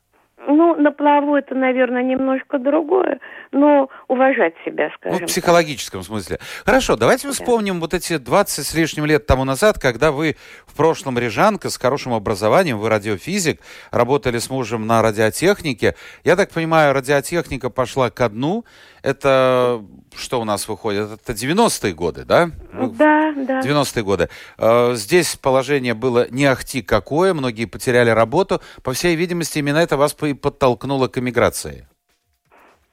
Ну, 0.47 0.68
на 0.79 0.93
плаву 0.93 1.37
это, 1.37 1.55
наверное, 1.55 2.03
немножко 2.03 2.59
другое, 2.59 3.19
но 3.51 3.91
уважать 4.07 4.55
себя, 4.65 4.91
скажем. 4.97 5.19
Ну, 5.21 5.27
в 5.27 5.29
психологическом 5.29 6.01
так. 6.01 6.07
смысле. 6.07 6.39
Хорошо, 6.65 6.97
давайте 6.97 7.27
да. 7.27 7.33
вспомним 7.33 7.81
вот 7.81 7.95
эти 7.95 8.17
20 8.17 8.65
с 8.65 8.75
лишним 8.75 9.05
лет 9.05 9.27
тому 9.27 9.45
назад, 9.45 9.79
когда 9.81 10.13
вы 10.13 10.37
в 10.67 10.77
прошлом 10.77 11.19
рижанка 11.19 11.69
с 11.69 11.77
хорошим 11.77 12.15
образованием, 12.15 12.79
вы 12.79 12.89
радиофизик, 12.89 13.61
работали 13.91 14.39
с 14.39 14.49
мужем 14.51 14.87
на 14.87 15.03
радиотехнике. 15.03 15.97
Я 16.25 16.37
так 16.37 16.51
понимаю, 16.51 16.95
радиотехника 16.95 17.71
пошла 17.71 18.11
ко 18.11 18.29
дну. 18.29 18.65
Это 19.03 19.83
что 20.17 20.41
у 20.41 20.45
нас 20.45 20.69
выходит? 20.69 21.11
Это 21.13 21.33
90-е 21.33 21.93
годы, 21.93 22.25
да? 22.25 22.51
Да, 22.73 23.33
да. 23.37 23.61
90-е 23.61 24.03
годы. 24.03 24.29
Э, 24.59 24.93
здесь 24.95 25.37
положение 25.37 25.95
было 25.95 26.27
не 26.31 26.45
ахти 26.47 26.83
какое, 26.83 27.35
многие 27.35 27.67
потеряли 27.67 28.11
работу. 28.11 28.61
По 28.83 28.93
всей 28.93 29.15
видимости, 29.15 29.59
именно 29.59 29.79
это 29.79 29.97
вас 29.97 30.15
подтолкнуло 30.15 30.68
к 30.77 31.19
эмиграции. 31.19 31.87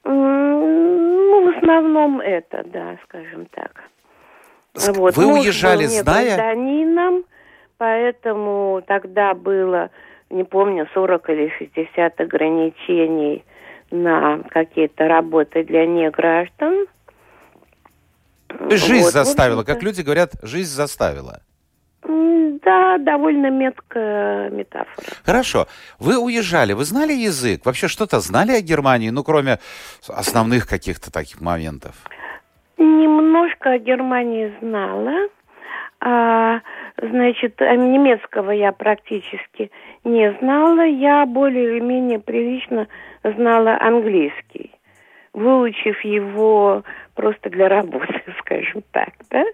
Ну, 0.04 1.52
в 1.52 1.56
основном 1.56 2.20
это, 2.20 2.64
да, 2.72 2.96
скажем 3.04 3.46
так. 3.46 3.82
Вот. 4.94 5.16
Вы 5.16 5.26
Муж 5.26 5.44
уезжали, 5.44 5.84
был 5.84 5.90
зная? 5.90 6.36
гражданином, 6.36 7.24
поэтому 7.78 8.82
тогда 8.86 9.34
было, 9.34 9.90
не 10.30 10.44
помню, 10.44 10.86
40 10.92 11.30
или 11.30 11.52
60 11.58 12.20
ограничений 12.20 13.44
на 13.90 14.40
какие-то 14.50 15.08
работы 15.08 15.64
для 15.64 15.86
неграждан. 15.86 16.86
Жизнь 18.70 19.04
вот, 19.04 19.12
заставила, 19.12 19.64
как 19.64 19.82
люди 19.82 20.02
говорят, 20.02 20.32
жизнь 20.42 20.72
заставила. 20.72 21.40
Да, 22.08 22.98
довольно 22.98 23.50
меткая 23.50 24.50
метафора. 24.50 25.06
Хорошо. 25.24 25.66
Вы 25.98 26.18
уезжали, 26.18 26.72
вы 26.72 26.84
знали 26.84 27.12
язык? 27.12 27.64
Вообще 27.64 27.88
что-то 27.88 28.20
знали 28.20 28.52
о 28.52 28.60
Германии, 28.60 29.10
ну, 29.10 29.24
кроме 29.24 29.58
основных 30.08 30.68
каких-то 30.68 31.12
таких 31.12 31.40
моментов? 31.40 31.94
Немножко 32.78 33.72
о 33.72 33.78
Германии 33.78 34.54
знала. 34.60 35.28
А, 36.00 36.60
значит, 37.00 37.60
немецкого 37.60 38.52
я 38.52 38.70
практически 38.72 39.70
не 40.04 40.32
знала. 40.40 40.84
Я 40.84 41.26
более 41.26 41.76
или 41.76 41.80
менее 41.80 42.20
прилично 42.20 42.86
знала 43.24 43.78
английский, 43.80 44.70
выучив 45.32 46.00
его 46.04 46.84
просто 47.14 47.50
для 47.50 47.68
работы, 47.68 48.22
скажем 48.40 48.82
так, 48.92 49.10
да? 49.30 49.44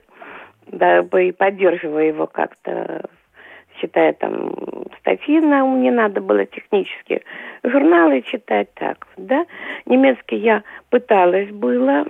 Дабы 0.82 1.28
и 1.28 1.32
поддерживая 1.32 2.06
его 2.06 2.26
как-то, 2.26 3.08
читая 3.80 4.12
там 4.14 4.52
статьи, 4.98 5.38
нам 5.38 5.80
не 5.80 5.92
надо 5.92 6.20
было 6.20 6.44
технические 6.44 7.22
журналы 7.62 8.22
читать 8.22 8.68
так, 8.74 9.06
да. 9.16 9.46
Немецкий 9.86 10.38
я 10.38 10.64
пыталась 10.90 11.50
было 11.50 12.04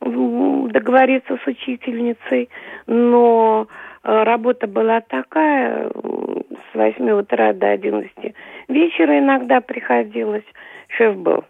договориться 0.00 1.38
с 1.44 1.46
учительницей, 1.46 2.48
но 2.86 3.68
э, 4.02 4.22
работа 4.24 4.66
была 4.66 5.00
такая, 5.02 5.90
с 5.90 6.74
8 6.74 7.10
утра 7.10 7.52
до 7.52 7.68
11 7.70 8.34
вечера 8.68 9.18
иногда 9.18 9.60
приходилось. 9.60 10.46
Шеф 10.88 11.16
был 11.16 11.44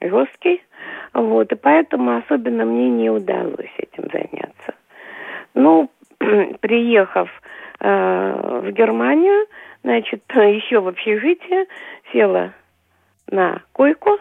жесткий, 0.00 0.62
вот, 1.14 1.50
и 1.50 1.56
поэтому 1.56 2.16
особенно 2.18 2.64
мне 2.64 2.90
не 2.90 3.10
удалось 3.10 3.74
этим 3.78 4.04
заняться. 4.12 4.53
Ну, 5.54 5.90
приехав 6.60 7.30
э, 7.80 8.60
в 8.62 8.70
Германию, 8.72 9.46
значит, 9.82 10.22
еще 10.34 10.80
в 10.80 10.88
общежитие, 10.88 11.66
села 12.12 12.52
на 13.30 13.62
койку, 13.72 14.18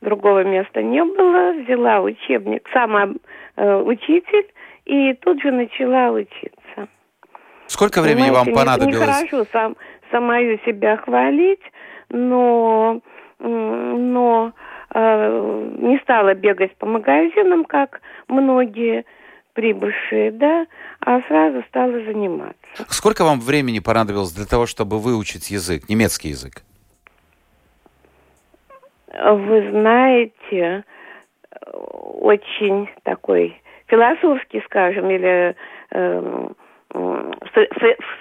другого 0.00 0.44
места 0.44 0.82
не 0.82 1.02
было, 1.02 1.52
взяла 1.52 2.00
учебник, 2.00 2.68
сама 2.72 3.08
э, 3.56 3.76
учитель, 3.76 4.46
и 4.84 5.14
тут 5.14 5.40
же 5.42 5.50
начала 5.50 6.10
учиться. 6.10 6.88
Сколько 7.66 8.02
времени 8.02 8.28
Понимаете, 8.28 8.52
вам 8.52 8.54
понадобилось? 8.54 9.00
Нехорошо 9.00 9.46
сам, 9.52 9.76
самую 10.10 10.58
себя 10.66 10.96
хвалить, 10.98 11.62
но, 12.10 13.00
но 13.38 14.52
э, 14.94 15.70
не 15.78 15.98
стала 16.00 16.34
бегать 16.34 16.76
по 16.76 16.86
магазинам, 16.86 17.64
как 17.64 18.00
многие 18.28 19.04
прибывшие, 19.54 20.32
да, 20.32 20.66
а 21.00 21.20
сразу 21.22 21.62
стала 21.68 21.92
заниматься. 21.92 22.54
Сколько 22.88 23.24
вам 23.24 23.40
времени 23.40 23.78
понадобилось 23.78 24.32
для 24.32 24.46
того, 24.46 24.66
чтобы 24.66 24.98
выучить 24.98 25.50
язык, 25.50 25.88
немецкий 25.88 26.28
язык? 26.28 26.62
Вы 29.08 29.70
знаете, 29.70 30.84
очень 31.72 32.88
такой 33.04 33.60
философский, 33.86 34.60
скажем, 34.66 35.08
или 35.08 35.54
э, 35.92 36.48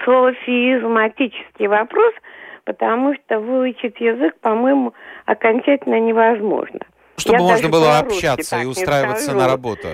софизматический 0.05 1.67
вопрос, 1.67 2.13
потому 2.65 3.15
что 3.15 3.39
выучить 3.39 3.99
язык, 3.99 4.39
по-моему, 4.39 4.93
окончательно 5.25 5.99
невозможно. 5.99 6.79
Чтобы 7.17 7.37
Я 7.37 7.43
можно 7.43 7.69
было 7.69 7.99
общаться 7.99 8.59
и 8.59 8.65
устраиваться 8.65 9.33
на 9.33 9.47
работу. 9.47 9.87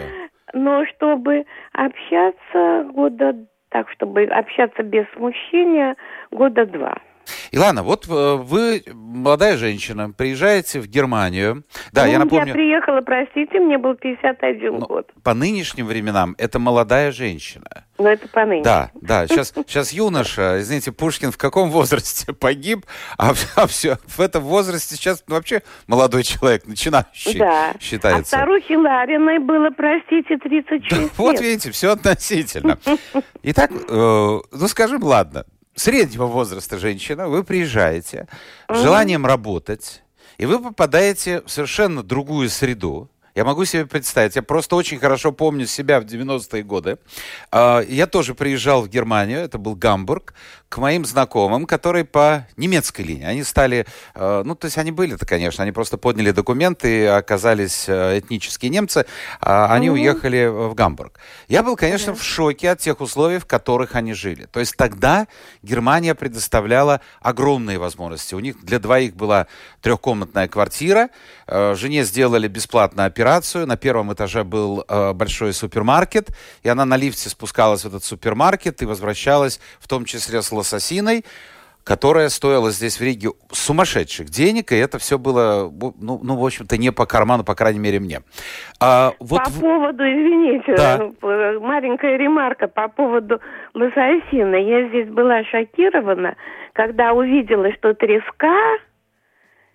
Но 0.53 0.85
чтобы 0.85 1.45
общаться 1.73 2.89
года, 2.91 3.35
так, 3.69 3.89
чтобы 3.91 4.23
общаться 4.23 4.83
без 4.83 5.05
смущения, 5.15 5.95
года 6.31 6.65
два. 6.65 6.97
Илана, 7.51 7.83
вот 7.83 8.07
э, 8.07 8.35
вы 8.35 8.83
молодая 8.93 9.57
женщина, 9.57 10.11
приезжаете 10.11 10.79
в 10.79 10.87
Германию. 10.87 11.63
Да, 11.91 12.05
ну, 12.05 12.11
я 12.11 12.19
напомню... 12.19 12.47
Я 12.47 12.53
приехала, 12.53 13.01
простите, 13.01 13.59
мне 13.59 13.77
был 13.77 13.95
51 13.95 14.73
ну, 14.73 14.85
год. 14.85 15.11
По 15.23 15.33
нынешним 15.33 15.87
временам 15.87 16.35
это 16.37 16.59
молодая 16.59 17.11
женщина. 17.11 17.85
Но 17.97 18.09
это 18.09 18.27
по 18.29 18.45
нынешним. 18.45 18.63
Да, 18.63 18.91
да. 19.01 19.27
Сейчас, 19.27 19.53
сейчас 19.67 19.91
юноша, 19.91 20.59
извините, 20.59 20.91
Пушкин 20.91 21.31
в 21.31 21.37
каком 21.37 21.69
возрасте 21.71 22.33
погиб, 22.33 22.85
а, 23.17 23.33
а 23.55 23.67
все, 23.67 23.97
в 24.07 24.19
этом 24.19 24.43
возрасте 24.43 24.95
сейчас 24.95 25.23
вообще 25.27 25.61
молодой 25.87 26.23
человек, 26.23 26.65
начинающий 26.65 27.39
да. 27.39 27.73
считается. 27.79 28.37
А 28.37 28.39
старухе 28.39 28.77
Лариной 28.77 29.39
было, 29.39 29.69
простите, 29.71 30.37
36 30.37 30.89
да, 30.89 30.97
лет. 31.01 31.11
Вот 31.17 31.39
видите, 31.39 31.71
все 31.71 31.91
относительно. 31.91 32.77
Итак, 33.43 33.71
э, 33.71 34.39
ну 34.51 34.67
скажем, 34.67 35.03
ладно, 35.03 35.45
среднего 35.79 36.25
возраста 36.25 36.77
женщина, 36.77 37.27
вы 37.27 37.43
приезжаете 37.43 38.27
с 38.69 38.81
желанием 38.81 39.25
работать, 39.25 40.03
и 40.37 40.45
вы 40.45 40.59
попадаете 40.59 41.41
в 41.41 41.49
совершенно 41.49 42.03
другую 42.03 42.49
среду, 42.49 43.09
я 43.35 43.45
могу 43.45 43.65
себе 43.65 43.85
представить, 43.85 44.35
я 44.35 44.41
просто 44.41 44.75
очень 44.75 44.99
хорошо 44.99 45.31
помню 45.31 45.65
себя 45.67 45.99
в 45.99 46.05
90-е 46.05 46.63
годы. 46.63 46.97
А, 47.51 47.81
я 47.81 48.07
тоже 48.07 48.33
приезжал 48.33 48.81
в 48.81 48.89
Германию, 48.89 49.39
это 49.39 49.57
был 49.57 49.75
Гамбург, 49.75 50.33
к 50.67 50.77
моим 50.77 51.03
знакомым, 51.03 51.65
которые 51.65 52.05
по 52.05 52.47
немецкой 52.55 53.01
линии. 53.01 53.25
Они 53.25 53.43
стали, 53.43 53.85
а, 54.13 54.43
ну, 54.43 54.55
то 54.55 54.65
есть 54.65 54.77
они 54.77 54.91
были-то, 54.91 55.25
конечно, 55.25 55.63
они 55.63 55.71
просто 55.71 55.97
подняли 55.97 56.31
документы, 56.31 57.07
оказались 57.07 57.85
а, 57.87 58.17
этнические 58.17 58.69
немцы, 58.69 59.05
они 59.39 59.87
mm-hmm. 59.87 59.91
уехали 59.91 60.45
в 60.47 60.73
Гамбург. 60.73 61.19
Я 61.47 61.63
был, 61.63 61.75
конечно, 61.75 62.11
mm-hmm. 62.11 62.19
в 62.19 62.23
шоке 62.23 62.71
от 62.71 62.79
тех 62.79 63.01
условий, 63.01 63.39
в 63.39 63.45
которых 63.45 63.95
они 63.95 64.13
жили. 64.13 64.45
То 64.45 64.59
есть 64.59 64.75
тогда 64.75 65.27
Германия 65.63 66.15
предоставляла 66.15 67.01
огромные 67.21 67.79
возможности. 67.79 68.35
У 68.35 68.39
них 68.39 68.63
для 68.63 68.79
двоих 68.79 69.15
была 69.15 69.47
трехкомнатная 69.81 70.47
квартира, 70.47 71.09
жене 71.47 72.03
сделали 72.03 72.47
бесплатно 72.47 73.05
операцию. 73.19 73.67
На 73.67 73.75
первом 73.75 74.13
этаже 74.13 74.43
был 74.43 74.85
э, 74.87 75.13
большой 75.13 75.53
супермаркет, 75.53 76.29
и 76.63 76.69
она 76.69 76.85
на 76.85 76.95
лифте 76.95 77.29
спускалась 77.29 77.83
в 77.83 77.87
этот 77.87 78.03
супермаркет 78.03 78.81
и 78.81 78.85
возвращалась, 78.85 79.59
в 79.79 79.87
том 79.87 80.05
числе 80.05 80.41
с 80.41 80.51
лососиной 80.51 81.25
которая 81.85 82.29
стоила 82.29 82.69
здесь 82.69 82.99
в 82.99 83.03
Риге 83.03 83.29
сумасшедших 83.51 84.29
денег, 84.29 84.71
и 84.71 84.75
это 84.75 84.99
все 84.99 85.17
было, 85.17 85.71
ну, 85.99 86.19
ну 86.21 86.35
в 86.35 86.45
общем-то, 86.45 86.77
не 86.77 86.91
по 86.91 87.07
карману, 87.07 87.43
по 87.43 87.55
крайней 87.55 87.79
мере, 87.79 87.99
мне. 87.99 88.19
А, 88.79 89.13
вот 89.19 89.43
по 89.43 89.51
поводу, 89.59 90.03
извините, 90.03 90.75
да. 90.75 90.99
Э, 90.99 91.57
маленькая 91.59 92.15
ремарка 92.17 92.67
по 92.67 92.89
поводу 92.89 93.39
лососины. 93.73 94.57
Я 94.69 94.87
здесь 94.89 95.09
была 95.09 95.43
шокирована, 95.45 96.35
когда 96.73 97.13
увидела, 97.13 97.71
что 97.73 97.95
треска 97.95 98.77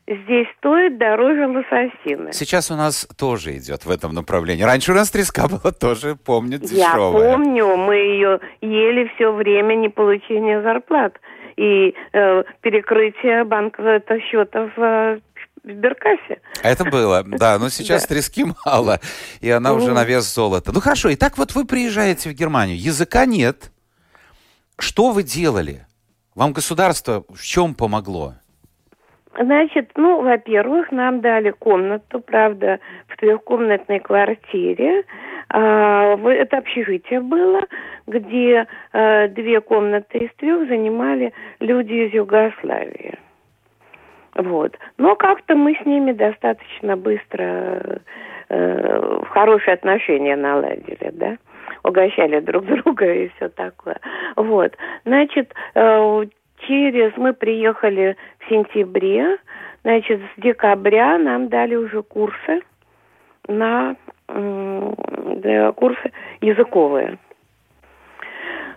здесь 0.06 0.46
стоит 0.58 0.99
дороже 0.99 1.46
лососины. 1.46 2.32
Сейчас 2.32 2.70
у 2.70 2.76
нас 2.76 3.06
тоже 3.16 3.56
идет 3.56 3.84
в 3.87 3.90
этом 3.90 4.12
направлении. 4.14 4.62
Раньше 4.62 4.92
у 4.92 4.94
нас 4.94 5.11
треска 5.11 5.49
была 5.49 5.73
тоже, 5.73 6.16
помню, 6.16 6.58
дешевая. 6.58 7.28
Я 7.28 7.37
помню, 7.37 7.76
мы 7.76 7.94
ее 7.94 8.40
ели 8.61 9.11
все 9.14 9.32
время 9.32 9.75
не 9.75 9.88
получения 9.88 10.62
зарплат 10.62 11.14
и 11.56 11.94
э, 12.12 12.42
перекрытие 12.61 13.44
банкового 13.44 14.00
счета 14.30 14.70
в 14.76 14.80
э, 14.80 15.20
в 15.64 15.70
Сберкассе. 15.70 16.40
Это 16.62 16.84
было, 16.84 17.23
да, 17.26 17.58
но 17.58 17.68
сейчас 17.70 18.02
да. 18.02 18.08
трески 18.08 18.44
мало, 18.64 19.00
и 19.40 19.50
она 19.50 19.73
уже 19.73 19.92
на 19.92 20.04
вес 20.04 20.32
золота. 20.32 20.73
Ну 20.73 20.80
хорошо, 20.80 21.08
и 21.08 21.16
так 21.16 21.38
вот 21.38 21.54
вы 21.54 21.64
приезжаете 21.64 22.30
в 22.30 22.34
Германию, 22.34 22.78
языка 22.78 23.25
нет. 23.25 23.70
Что 24.78 25.11
вы 25.12 25.23
делали? 25.23 25.87
Вам 26.34 26.52
государство 26.52 27.25
в 27.28 27.42
чем 27.42 27.75
помогло? 27.75 28.34
Значит, 29.38 29.91
ну, 29.97 30.23
во-первых, 30.23 30.93
нам 30.93 31.21
дали 31.21 31.50
комнату, 31.50 32.21
правда, 32.21 32.79
в 33.09 33.17
трехкомнатной 33.17 34.00
квартире. 34.00 35.04
А, 35.49 36.17
это 36.17 36.58
общежитие 36.58 37.21
было, 37.21 37.63
где 38.06 38.67
а, 38.93 39.28
две 39.28 39.61
комнаты 39.61 40.19
из 40.19 40.35
трех 40.37 40.69
занимали 40.69 41.32
люди 41.61 41.93
из 41.93 42.15
Югославии. 42.15 43.19
Вот. 44.37 44.76
Но 44.99 45.17
как-то 45.17 45.54
мы 45.54 45.75
с 45.75 45.87
ними 45.87 46.13
достаточно 46.13 46.97
быстро 46.97 48.00
э, 48.49 49.21
хорошие 49.30 49.75
отношения 49.75 50.35
наладили, 50.35 51.11
да 51.13 51.37
угощали 51.85 52.41
друг 52.41 52.65
друга 52.85 53.13
и 53.13 53.28
все 53.37 53.49
такое. 53.49 54.00
Вот. 54.37 54.76
Значит, 55.04 55.54
э, 55.75 56.25
через 56.67 57.17
мы 57.17 57.33
приехали 57.33 58.17
в 58.41 58.49
сентябре, 58.49 59.39
значит, 59.83 60.21
с 60.21 60.41
декабря 60.41 61.19
нам 61.19 61.49
дали 61.49 61.75
уже 61.75 62.03
курсы 62.03 62.63
на 63.49 63.97
да, 64.27 65.73
курсы 65.73 66.13
языковые. 66.41 67.19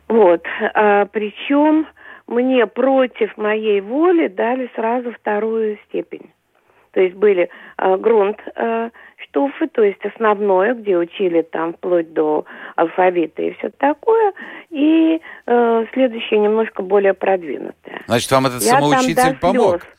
Вот. 0.08 0.46
А, 0.74 1.06
причем 1.06 1.88
мне 2.28 2.68
против 2.68 3.36
моей 3.38 3.82
воли 3.82 4.28
дали 4.28 4.70
сразу 4.76 5.12
вторую 5.14 5.78
степень. 5.88 6.32
То 6.98 7.04
есть 7.04 7.16
были 7.16 7.48
э, 7.78 7.98
грунт 7.98 8.40
э, 8.56 8.90
штуфы, 9.18 9.68
то 9.68 9.84
есть 9.84 10.04
основное, 10.04 10.74
где 10.74 10.98
учили 10.98 11.44
там 11.44 11.76
вплоть 11.76 12.12
до 12.12 12.44
алфавита 12.76 13.44
и 13.44 13.54
все 13.54 13.70
такое, 13.70 14.34
и 14.72 15.22
э, 15.46 15.86
следующее 15.94 16.40
немножко 16.40 16.82
более 16.82 17.14
продвинутое. 17.14 18.02
Значит, 18.08 18.32
вам 18.32 18.48
этот 18.48 18.64
я 18.64 18.80
самоучитель 18.80 19.38
помог? 19.40 19.82
Слез, 19.84 19.94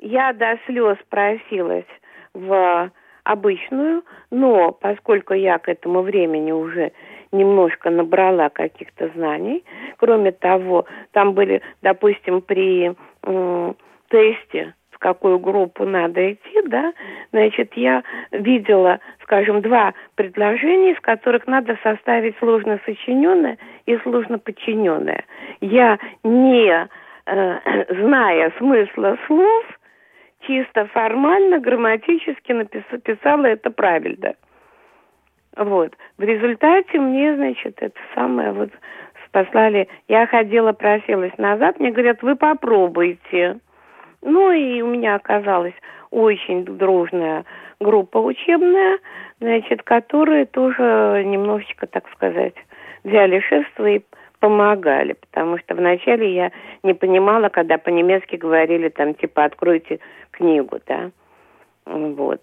я 0.00 0.32
до 0.32 0.58
слез 0.66 0.98
просилась 1.10 1.86
в 2.34 2.90
обычную, 3.22 4.02
но 4.32 4.72
поскольку 4.72 5.34
я 5.34 5.60
к 5.60 5.68
этому 5.68 6.02
времени 6.02 6.50
уже 6.50 6.90
немножко 7.30 7.88
набрала 7.90 8.48
каких-то 8.48 9.10
знаний, 9.14 9.64
кроме 9.96 10.32
того, 10.32 10.86
там 11.12 11.34
были, 11.34 11.62
допустим, 11.82 12.42
при 12.42 12.96
э, 13.22 13.74
тесте 14.08 14.74
какую 15.02 15.38
группу 15.40 15.84
надо 15.84 16.32
идти, 16.32 16.62
да, 16.66 16.92
значит, 17.32 17.74
я 17.74 18.02
видела, 18.30 19.00
скажем, 19.22 19.60
два 19.60 19.92
предложения, 20.14 20.92
из 20.92 21.00
которых 21.00 21.46
надо 21.46 21.76
составить 21.82 22.38
сложно 22.38 22.78
сочиненное 22.86 23.58
и 23.84 23.96
сложно 23.98 24.38
подчиненное. 24.38 25.24
Я 25.60 25.98
не 26.22 26.88
э, 27.26 27.58
зная 28.00 28.52
смысла 28.58 29.18
слов, 29.26 29.64
чисто 30.46 30.86
формально, 30.86 31.58
грамматически 31.58 32.52
написала 32.52 33.46
это 33.46 33.70
правильно. 33.70 34.34
Вот. 35.56 35.94
В 36.16 36.22
результате 36.22 36.98
мне, 36.98 37.34
значит, 37.34 37.74
это 37.80 37.98
самое 38.14 38.52
вот 38.52 38.70
послали. 39.32 39.88
Я 40.08 40.26
ходила, 40.26 40.72
просилась 40.72 41.36
назад, 41.38 41.80
мне 41.80 41.90
говорят, 41.90 42.22
вы 42.22 42.36
попробуйте. 42.36 43.58
Ну 44.22 44.52
и 44.52 44.80
у 44.82 44.86
меня 44.86 45.16
оказалась 45.16 45.74
очень 46.10 46.64
дружная 46.64 47.44
группа 47.80 48.18
учебная, 48.18 48.98
значит, 49.40 49.82
которые 49.82 50.46
тоже 50.46 51.22
немножечко, 51.26 51.86
так 51.86 52.08
сказать, 52.12 52.54
взяли 53.02 53.40
шефство 53.40 53.86
и 53.86 54.02
помогали, 54.38 55.14
потому 55.14 55.58
что 55.58 55.74
вначале 55.74 56.34
я 56.34 56.52
не 56.82 56.94
понимала, 56.94 57.48
когда 57.48 57.78
по-немецки 57.78 58.36
говорили 58.36 58.88
там 58.88 59.14
типа 59.14 59.44
«откройте 59.44 60.00
книгу», 60.30 60.78
да, 60.86 61.10
вот. 61.86 62.40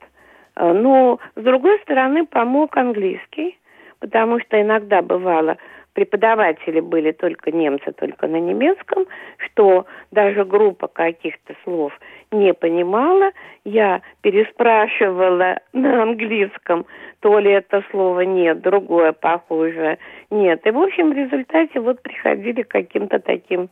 Но, 0.56 1.20
с 1.36 1.42
другой 1.42 1.80
стороны, 1.80 2.26
помог 2.26 2.76
английский, 2.76 3.58
потому 4.00 4.40
что 4.40 4.62
иногда 4.62 5.02
бывало, 5.02 5.58
преподаватели 6.00 6.80
были 6.80 7.12
только 7.12 7.52
немцы, 7.52 7.92
только 7.92 8.28
на 8.28 8.38
немецком, 8.38 9.06
что 9.38 9.86
даже 10.12 10.46
группа 10.46 10.88
каких-то 10.88 11.54
слов 11.64 11.92
не 12.32 12.54
понимала. 12.54 13.32
Я 13.66 14.02
переспрашивала 14.22 15.60
на 15.74 16.04
английском, 16.04 16.86
то 17.20 17.38
ли 17.40 17.52
это 17.52 17.84
слово 17.92 18.22
нет, 18.22 18.62
другое 18.62 19.12
похожее 19.12 19.98
нет. 20.30 20.66
И, 20.66 20.72
в 20.72 20.80
общем, 20.80 21.10
в 21.10 21.14
результате 21.14 21.82
вот 21.82 22.02
приходили 22.02 22.62
к 22.62 22.70
каким-то 22.70 23.20
таким 23.20 23.70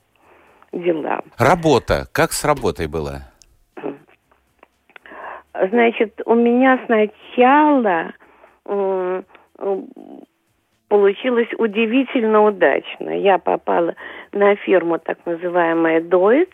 делам. 0.73 1.21
Работа. 1.37 2.07
Как 2.11 2.33
с 2.33 2.43
работой 2.43 2.87
была? 2.87 3.31
Значит, 5.53 6.21
у 6.25 6.35
меня 6.35 6.77
сначала 6.85 8.13
получилось 10.87 11.49
удивительно 11.57 12.43
удачно. 12.43 13.09
Я 13.09 13.37
попала 13.37 13.95
на 14.31 14.55
фирму 14.55 14.99
так 14.99 15.17
называемая 15.25 16.01
Deutz 16.01 16.51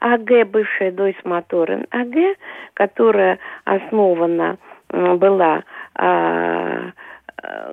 АГ, 0.00 0.48
бывшая 0.48 0.90
Deutz 0.90 1.16
Motoren 1.24 1.86
АГ, 1.90 2.36
которая 2.74 3.38
основана 3.64 4.58
была 4.90 5.62
а, 5.94 6.92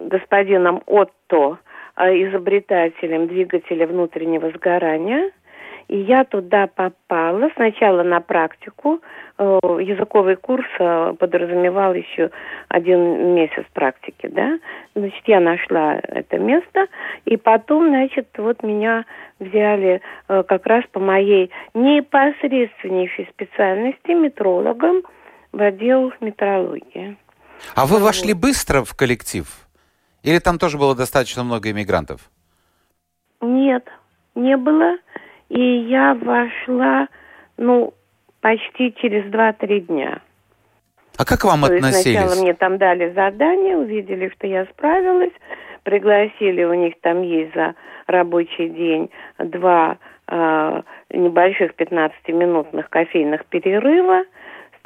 господином 0.01 0.81
Отто, 0.85 1.57
а, 1.95 2.09
изобретателем 2.09 3.27
двигателя 3.27 3.87
внутреннего 3.87 4.49
сгорания. 4.51 5.31
И 5.89 6.01
я 6.01 6.23
туда 6.23 6.67
попала 6.67 7.49
сначала 7.55 8.03
на 8.03 8.21
практику. 8.21 9.01
Э, 9.39 9.57
языковый 9.81 10.35
курс 10.35 10.67
э, 10.77 11.13
подразумевал 11.17 11.95
еще 11.95 12.29
один 12.67 13.33
месяц 13.33 13.65
практики, 13.73 14.27
да. 14.27 14.59
Значит, 14.93 15.23
я 15.25 15.39
нашла 15.39 15.95
это 15.95 16.37
место, 16.37 16.85
и 17.25 17.37
потом, 17.37 17.87
значит, 17.87 18.27
вот 18.37 18.61
меня 18.61 19.05
взяли 19.39 20.01
э, 20.27 20.43
как 20.43 20.67
раз 20.67 20.85
по 20.91 20.99
моей 20.99 21.49
непосредственнейшей 21.73 23.27
специальности 23.33 24.11
метрологом 24.11 25.01
в 25.51 25.59
отдел 25.59 26.13
метрологии. 26.21 27.17
А 27.75 27.87
вы 27.87 27.99
вошли 27.99 28.33
быстро 28.33 28.83
в 28.83 28.95
коллектив? 28.95 29.47
Или 30.21 30.37
там 30.37 30.59
тоже 30.59 30.77
было 30.77 30.95
достаточно 30.95 31.43
много 31.43 31.71
иммигрантов? 31.71 32.29
Нет, 33.41 33.87
не 34.35 34.55
было. 34.55 34.97
И 35.49 35.61
я 35.61 36.13
вошла, 36.13 37.07
ну, 37.57 37.93
почти 38.41 38.93
через 39.01 39.25
2-3 39.25 39.79
дня. 39.81 40.21
А 41.17 41.25
как 41.25 41.43
вам 41.43 41.61
То 41.61 41.73
относились? 41.73 42.17
сначала 42.17 42.41
мне 42.41 42.53
там 42.53 42.77
дали 42.77 43.11
задание, 43.13 43.77
увидели, 43.77 44.31
что 44.37 44.47
я 44.47 44.65
справилась, 44.65 45.33
пригласили, 45.83 46.63
у 46.63 46.73
них 46.73 46.93
там 47.01 47.23
есть 47.23 47.53
за 47.53 47.75
рабочий 48.07 48.69
день 48.69 49.09
два 49.37 49.97
э, 50.27 50.81
небольших 51.11 51.73
15-минутных 51.75 52.89
кофейных 52.89 53.45
перерыва, 53.45 54.23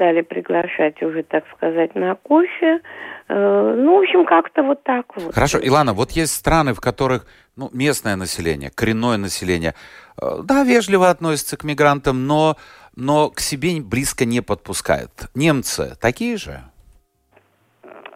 стали 0.03 0.21
приглашать 0.21 1.01
уже, 1.01 1.23
так 1.23 1.43
сказать, 1.55 1.95
на 1.95 2.15
кофе. 2.15 2.81
Э, 3.29 3.75
ну, 3.77 3.95
в 3.95 3.99
общем, 3.99 4.25
как-то 4.25 4.63
вот 4.63 4.83
так 4.83 5.05
вот. 5.15 5.33
Хорошо, 5.33 5.59
Илана, 5.59 5.93
вот 5.93 6.11
есть 6.11 6.33
страны, 6.33 6.73
в 6.73 6.81
которых 6.81 7.25
ну, 7.55 7.69
местное 7.73 8.17
население, 8.17 8.69
коренное 8.75 9.17
население, 9.17 9.73
э, 10.21 10.25
да, 10.43 10.63
вежливо 10.63 11.09
относится 11.09 11.57
к 11.57 11.63
мигрантам, 11.63 12.27
но, 12.27 12.55
но 12.97 13.29
к 13.29 13.39
себе 13.39 13.81
близко 13.81 14.25
не 14.25 14.41
подпускает. 14.41 15.09
Немцы 15.35 15.95
такие 16.01 16.35
же? 16.35 16.59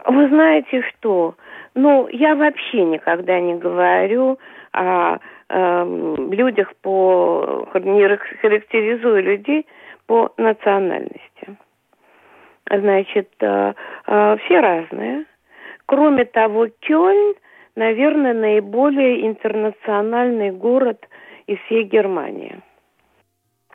Вы 0.06 0.28
знаете 0.28 0.82
что? 0.90 1.36
Ну, 1.74 2.10
я 2.10 2.36
вообще 2.36 2.84
никогда 2.84 3.40
не 3.40 3.56
говорю 3.56 4.40
о 4.74 5.20
э, 5.50 6.16
людях 6.32 6.74
по... 6.82 7.66
не 7.76 8.18
характеризую 8.42 9.24
людей 9.24 9.66
по 10.06 10.34
национальности. 10.38 11.58
Значит, 12.70 13.30
э, 13.40 13.74
э, 14.08 14.38
все 14.44 14.60
разные. 14.60 15.26
Кроме 15.86 16.26
того, 16.26 16.68
Кёльн– 16.82 17.36
наверное, 17.78 18.34
наиболее 18.34 19.28
интернациональный 19.28 20.52
город 20.52 21.08
из 21.46 21.60
всей 21.60 21.84
Германии. 21.84 22.60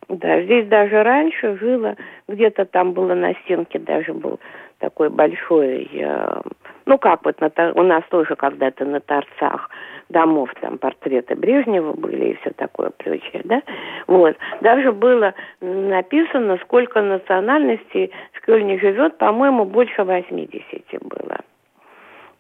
Да, 0.09 0.43
здесь 0.43 0.67
даже 0.67 1.03
раньше 1.05 1.57
жило, 1.57 1.97
где-то 2.29 2.67
там 2.67 2.93
было 2.93 3.15
на 3.15 3.33
стенке 3.45 3.79
даже 3.79 4.13
был 4.13 4.41
такой 4.79 5.09
большой, 5.09 5.89
э, 5.93 6.43
ну 6.87 6.99
как 6.99 7.25
вот 7.25 7.41
на, 7.41 7.51
у 7.75 7.83
нас 7.83 8.03
тоже 8.11 8.37
когда-то 8.37 8.85
на 8.85 9.01
торцах 9.01 9.71
домов 10.09 10.51
там 10.61 10.79
портреты 10.79 11.35
Брежнева 11.35 11.93
были 11.93 12.31
и 12.31 12.35
все 12.37 12.51
такое 12.51 12.91
прочее, 12.91 13.43
да, 13.45 13.63
вот. 14.07 14.37
Даже 14.61 14.93
было 14.93 15.35
написано, 15.61 16.59
сколько 16.63 17.01
национальностей 17.01 18.13
в 18.33 18.45
Кёльне 18.45 18.79
живет, 18.79 19.19
по-моему, 19.19 19.65
больше 19.65 20.05
80 20.05 20.63
было. 21.03 21.39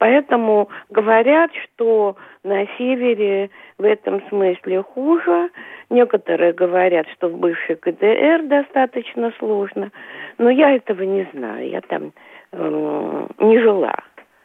Поэтому 0.02 0.68
говорят, 0.90 1.52
что 1.54 2.16
на 2.42 2.66
севере 2.76 3.50
в 3.78 3.84
этом 3.84 4.20
смысле 4.30 4.82
хуже. 4.82 5.50
Некоторые 5.90 6.52
говорят, 6.52 7.06
что 7.10 7.28
в 7.28 7.38
бывшей 7.38 7.76
ГДР 7.76 8.48
достаточно 8.48 9.32
сложно. 9.38 9.92
Но 10.38 10.50
я 10.50 10.74
этого 10.74 11.02
не 11.02 11.28
знаю. 11.32 11.68
Я 11.68 11.82
там 11.82 12.12
э, 12.50 13.26
не 13.38 13.60
жила. 13.60 13.94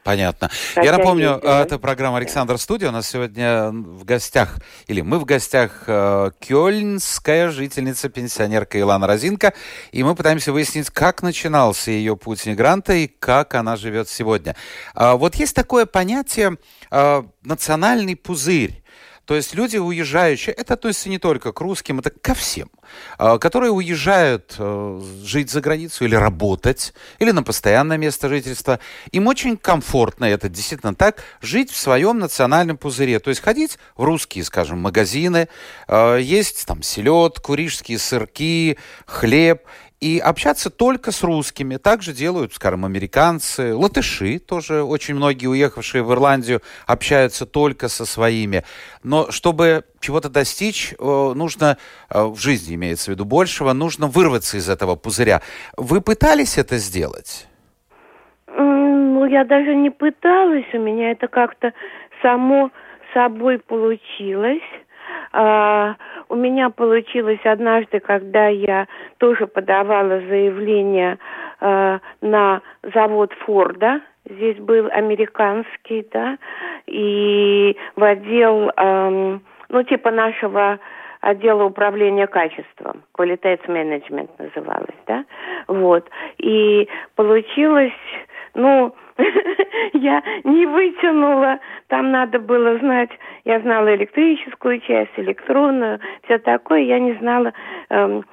Понятно. 0.08 0.50
Хотя 0.74 0.86
Я 0.86 0.98
напомню, 0.98 1.38
да? 1.43 1.63
это 1.63 1.80
программа 1.80 2.15
«Александр 2.15 2.58
Студия». 2.58 2.88
У 2.88 2.91
нас 2.93 3.10
сегодня 3.10 3.72
в 3.72 4.06
гостях, 4.06 4.58
или 4.88 5.02
мы 5.02 5.20
в 5.20 5.26
гостях, 5.26 5.84
э, 5.86 6.32
кёльнская 6.39 7.50
жительница, 7.50 8.08
пенсионерка 8.08 8.78
Илана 8.78 9.06
Розинка. 9.06 9.54
И 9.91 10.04
мы 10.04 10.15
пытаемся 10.15 10.54
выяснить, 10.54 10.89
как 10.91 11.24
начинался 11.24 11.91
ее 11.91 12.15
путь 12.15 12.46
мигранта 12.46 12.93
и 12.93 13.08
как 13.08 13.54
она 13.54 13.76
живет 13.76 14.08
сегодня. 14.08 14.56
А 14.96 15.17
вот 15.17 15.36
есть 15.36 15.54
такое 15.54 15.86
понятие 15.86 16.56
э, 16.89 17.24
«национальный 17.43 18.15
пузырь». 18.15 18.82
То 19.28 19.36
есть 19.36 19.54
люди 19.54 19.76
уезжающие, 19.76 20.56
это 20.56 20.76
относится 20.76 21.10
не 21.10 21.20
только 21.20 21.52
к 21.52 21.60
русским, 21.60 22.00
это 22.00 22.12
ко 22.12 22.34
всем, 22.34 22.70
а, 23.18 23.38
которые 23.38 23.72
уезжают 23.72 24.56
э, 24.58 25.02
жить 25.22 25.52
за 25.52 25.60
границу 25.60 26.06
или 26.06 26.16
работать, 26.16 26.94
или 27.20 27.32
на 27.32 27.44
постоянное 27.44 27.98
место 27.98 28.30
жительства. 28.30 28.80
Им 29.12 29.28
очень 29.28 29.58
комфортно, 29.58 30.24
это 30.24 30.48
действительно 30.48 30.96
так, 30.96 31.22
жить 31.42 31.72
в 31.72 31.76
своем 31.76 32.20
национальном 32.20 32.78
пузыре. 32.78 33.20
То 33.20 33.30
есть 33.30 33.42
ходить 33.42 33.78
в 33.98 34.06
русские, 34.06 34.46
скажем, 34.46 34.80
магазины, 34.80 35.50
э, 35.90 36.20
есть 36.22 36.66
там 36.66 36.82
селедку, 36.82 37.54
рижские 37.54 38.00
сырки, 38.00 38.78
хлеб 39.06 39.63
и 40.00 40.20
общаться 40.20 40.70
только 40.70 41.12
с 41.12 41.24
русскими. 41.24 41.78
Также 41.78 42.14
делают, 42.14 42.54
скажем, 42.54 42.86
американцы, 42.86 43.74
латыши 43.74 44.40
тоже, 44.40 44.84
очень 44.84 45.16
многие 45.16 45.48
уехавшие 45.48 46.04
в 46.04 46.12
Ирландию 46.12 46.62
общаются 46.86 47.46
только 47.46 47.88
со 47.88 48.06
своими. 48.06 48.64
Но 49.04 49.32
чтобы 49.32 49.84
чего-то 50.00 50.30
достичь, 50.30 50.94
э, 50.94 51.34
нужно, 51.36 51.78
э, 52.10 52.24
в 52.24 52.38
жизни 52.38 52.76
имеется 52.76 53.12
в 53.12 53.14
виду 53.16 53.26
большего, 53.26 53.74
нужно 53.74 54.08
вырваться 54.08 54.58
из 54.58 54.70
этого 54.70 54.96
пузыря. 54.96 55.42
Вы 55.78 56.02
пытались 56.02 56.58
это 56.58 56.78
сделать? 56.78 57.48
Ну, 58.48 59.26
я 59.26 59.44
даже 59.46 59.76
не 59.76 59.90
пыталась, 59.90 60.66
у 60.74 60.80
меня 60.80 61.12
это 61.12 61.28
как-то 61.28 61.74
само 62.22 62.72
собой 63.14 63.58
получилось. 63.58 64.62
А, 65.34 65.96
у 66.30 66.36
меня 66.36 66.70
получилось 66.70 67.40
однажды, 67.44 68.00
когда 68.00 68.48
я 68.48 68.88
тоже 69.18 69.48
подавала 69.48 70.20
заявление 70.22 71.18
а, 71.60 72.00
на 72.22 72.62
завод 72.94 73.34
Форда, 73.46 74.02
здесь 74.30 74.58
был 74.58 74.88
американский, 74.92 76.08
да, 76.12 76.38
и 76.86 77.76
в 77.96 78.04
отдел, 78.04 78.72
а, 78.76 79.40
ну, 79.70 79.84
типа 79.84 80.12
нашего 80.12 80.80
отдела 81.28 81.66
управления 81.66 82.26
качеством, 82.26 83.04
Quality 83.18 83.60
Management 83.68 84.30
называлось, 84.40 84.96
да, 85.08 85.26
вот, 85.68 86.10
и 86.38 86.88
получилось, 87.16 87.92
ну, 88.54 88.96
я 89.94 90.24
не 90.46 90.66
вытянула. 90.66 91.60
Там 91.88 92.12
надо 92.12 92.40
было 92.40 92.78
знать, 92.78 93.10
я 93.44 93.60
знала 93.60 93.94
электрическую 93.94 94.80
часть, 94.80 95.12
электронную, 95.18 96.00
все 96.24 96.38
такое. 96.38 96.80
Я 96.82 97.00
не 97.00 97.13
знала 97.16 97.52
эм, 97.90 98.24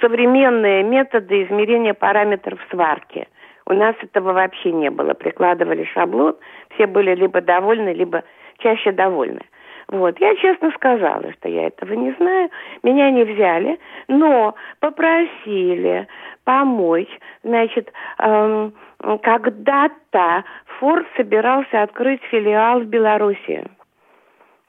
современные 0.00 0.82
методы 0.82 1.44
измерения 1.44 1.94
параметров 1.94 2.58
сварки. 2.70 3.26
У 3.66 3.72
нас 3.72 3.94
этого 4.02 4.32
вообще 4.32 4.72
не 4.72 4.90
было. 4.90 5.14
Прикладывали 5.14 5.84
шаблон, 5.84 6.36
все 6.74 6.86
были 6.86 7.14
либо 7.14 7.40
довольны, 7.40 7.94
либо 7.94 8.22
чаще 8.58 8.92
довольны. 8.92 9.40
Вот, 9.90 10.20
я 10.20 10.36
честно 10.36 10.70
сказала, 10.70 11.32
что 11.32 11.48
я 11.48 11.66
этого 11.66 11.92
не 11.94 12.12
знаю, 12.12 12.48
меня 12.84 13.10
не 13.10 13.24
взяли, 13.24 13.80
но 14.06 14.54
попросили 14.78 16.06
помочь, 16.44 17.10
значит, 17.42 17.92
эм, 18.18 18.72
когда-то 19.22 20.44
Форд 20.78 21.06
собирался 21.16 21.82
открыть 21.82 22.22
филиал 22.30 22.80
в 22.80 22.84
Беларуси. 22.84 23.64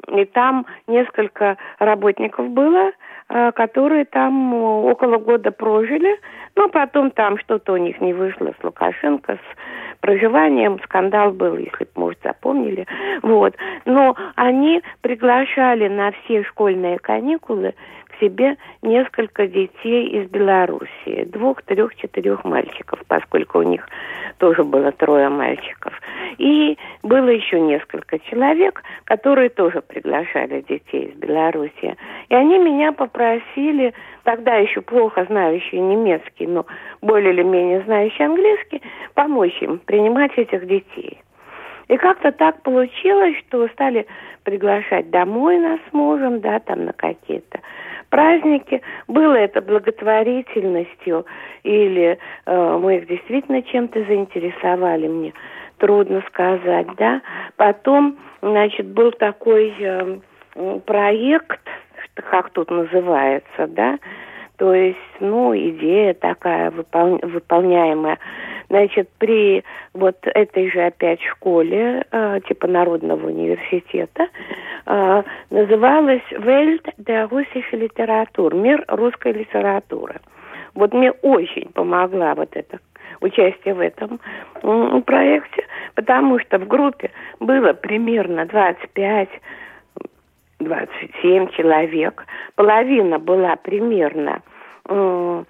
И 0.08 0.26
там 0.26 0.66
несколько 0.88 1.58
работников 1.78 2.50
было, 2.50 2.92
э, 3.30 3.52
которые 3.52 4.06
там 4.06 4.54
около 4.56 5.18
года 5.18 5.52
прожили. 5.52 6.20
Но 6.56 6.68
потом 6.70 7.12
там 7.12 7.38
что-то 7.38 7.74
у 7.74 7.78
них 7.78 8.02
не 8.02 8.14
вышло 8.14 8.54
с 8.60 8.64
Лукашенко, 8.64 9.34
с 9.34 9.91
проживанием. 10.02 10.80
Скандал 10.84 11.32
был, 11.32 11.58
если, 11.58 11.88
может, 11.96 12.20
запомнили. 12.24 12.86
Вот. 13.22 13.56
Но 13.86 14.16
они 14.36 14.82
приглашали 15.02 15.88
на 15.88 16.12
все 16.12 16.44
школьные 16.44 17.00
каникулы 17.00 17.74
себе 18.22 18.58
несколько 18.82 19.48
детей 19.48 20.08
из 20.08 20.30
Белоруссии, 20.30 21.26
двух, 21.26 21.62
трех, 21.64 21.96
четырех 21.96 22.46
мальчиков, 22.46 23.00
поскольку 23.08 23.60
у 23.60 23.64
них 23.64 23.88
тоже 24.38 24.64
было 24.64 24.92
трое 24.92 25.30
мальчиков. 25.30 25.94
И 26.38 26.78
было 27.04 27.28
еще 27.28 27.60
несколько 27.60 28.20
человек, 28.20 28.84
которые 29.06 29.50
тоже 29.50 29.82
приглашали 29.82 30.62
детей 30.62 31.08
из 31.10 31.16
Белоруссии. 31.16 31.98
И 32.30 32.36
они 32.36 32.58
меня 32.58 32.92
попросили, 32.92 33.94
тогда 34.24 34.56
еще 34.56 34.82
плохо 34.82 35.26
знающие 35.26 35.82
немецкий, 35.82 36.48
но 36.48 36.66
более 37.02 37.34
или 37.34 37.44
менее 37.44 37.82
знающие 37.82 38.28
английский, 38.28 38.82
помочь 39.16 39.58
им 39.62 39.80
принимать 39.80 40.38
этих 40.38 40.68
детей. 40.68 41.20
И 41.88 41.98
как-то 41.98 42.32
так 42.32 42.62
получилось, 42.62 43.36
что 43.40 43.68
стали 43.70 44.08
приглашать 44.44 45.10
домой 45.10 45.60
нас 45.60 45.80
с 45.90 45.94
мужем, 45.94 46.40
да, 46.40 46.60
там 46.60 46.86
на 46.86 46.94
какие-то 46.94 47.60
праздники. 48.12 48.82
Было 49.08 49.34
это 49.34 49.62
благотворительностью 49.62 51.26
или 51.64 52.20
э, 52.46 52.78
мы 52.80 52.98
их 52.98 53.08
действительно 53.08 53.64
чем-то 53.64 54.04
заинтересовали, 54.04 55.08
мне 55.08 55.34
трудно 55.78 56.22
сказать, 56.28 56.88
да. 56.98 57.22
Потом, 57.56 58.20
значит, 58.42 58.86
был 58.88 59.12
такой 59.14 59.74
э, 59.80 60.20
проект, 60.86 61.62
как 62.30 62.52
тут 62.52 62.70
называется, 62.70 63.68
да, 63.68 63.98
то 64.58 64.76
есть, 64.76 64.98
ну, 65.20 65.56
идея 65.56 66.14
такая 66.14 66.70
выпол... 66.70 67.20
выполняемая. 67.24 68.20
Значит, 68.72 69.10
при 69.18 69.66
вот 69.94 70.16
этой 70.24 70.72
же 70.72 70.80
опять 70.80 71.22
школе, 71.24 72.06
э, 72.10 72.40
типа 72.48 72.68
Народного 72.68 73.28
университета, 73.28 74.30
э, 74.86 75.24
называлась 75.50 76.22
«Welt 76.32 76.86
der 76.98 77.28
russische 77.30 77.74
Literatur», 77.74 78.56
«Мир 78.56 78.86
русской 78.88 79.34
литературы». 79.34 80.22
Вот 80.74 80.94
мне 80.94 81.12
очень 81.12 81.70
помогла 81.74 82.34
вот 82.34 82.52
эта 82.54 82.80
участие 83.20 83.74
в 83.74 83.82
этом 83.82 84.22
проекте, 85.04 85.66
потому 85.96 86.40
что 86.40 86.58
в 86.58 86.66
группе 86.66 87.12
было 87.42 87.74
примерно 87.74 88.46
25 88.46 89.30
27 90.60 91.50
человек. 91.58 92.26
Половина 92.56 93.20
была 93.20 93.58
примерно 93.58 94.42
э, 94.88 95.44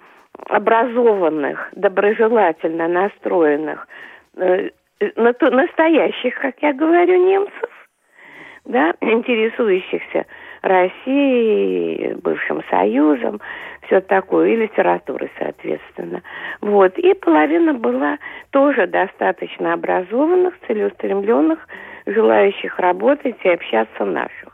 образованных, 0.48 1.68
доброжелательно 1.72 2.88
настроенных, 2.88 3.86
э, 4.36 4.70
настоящих, 5.20 6.34
как 6.36 6.54
я 6.60 6.72
говорю, 6.72 7.16
немцев, 7.26 7.70
да, 8.64 8.94
интересующихся 9.00 10.26
Россией, 10.62 12.14
бывшим 12.14 12.62
Союзом, 12.70 13.40
все 13.86 14.00
такое, 14.00 14.50
и 14.50 14.56
литературой, 14.56 15.30
соответственно. 15.38 16.22
Вот. 16.60 16.96
И 16.98 17.14
половина 17.14 17.74
была 17.74 18.18
тоже 18.50 18.86
достаточно 18.86 19.72
образованных, 19.72 20.54
целеустремленных, 20.68 21.58
желающих 22.06 22.78
работать 22.78 23.36
и 23.42 23.48
общаться 23.48 24.04
наших 24.04 24.52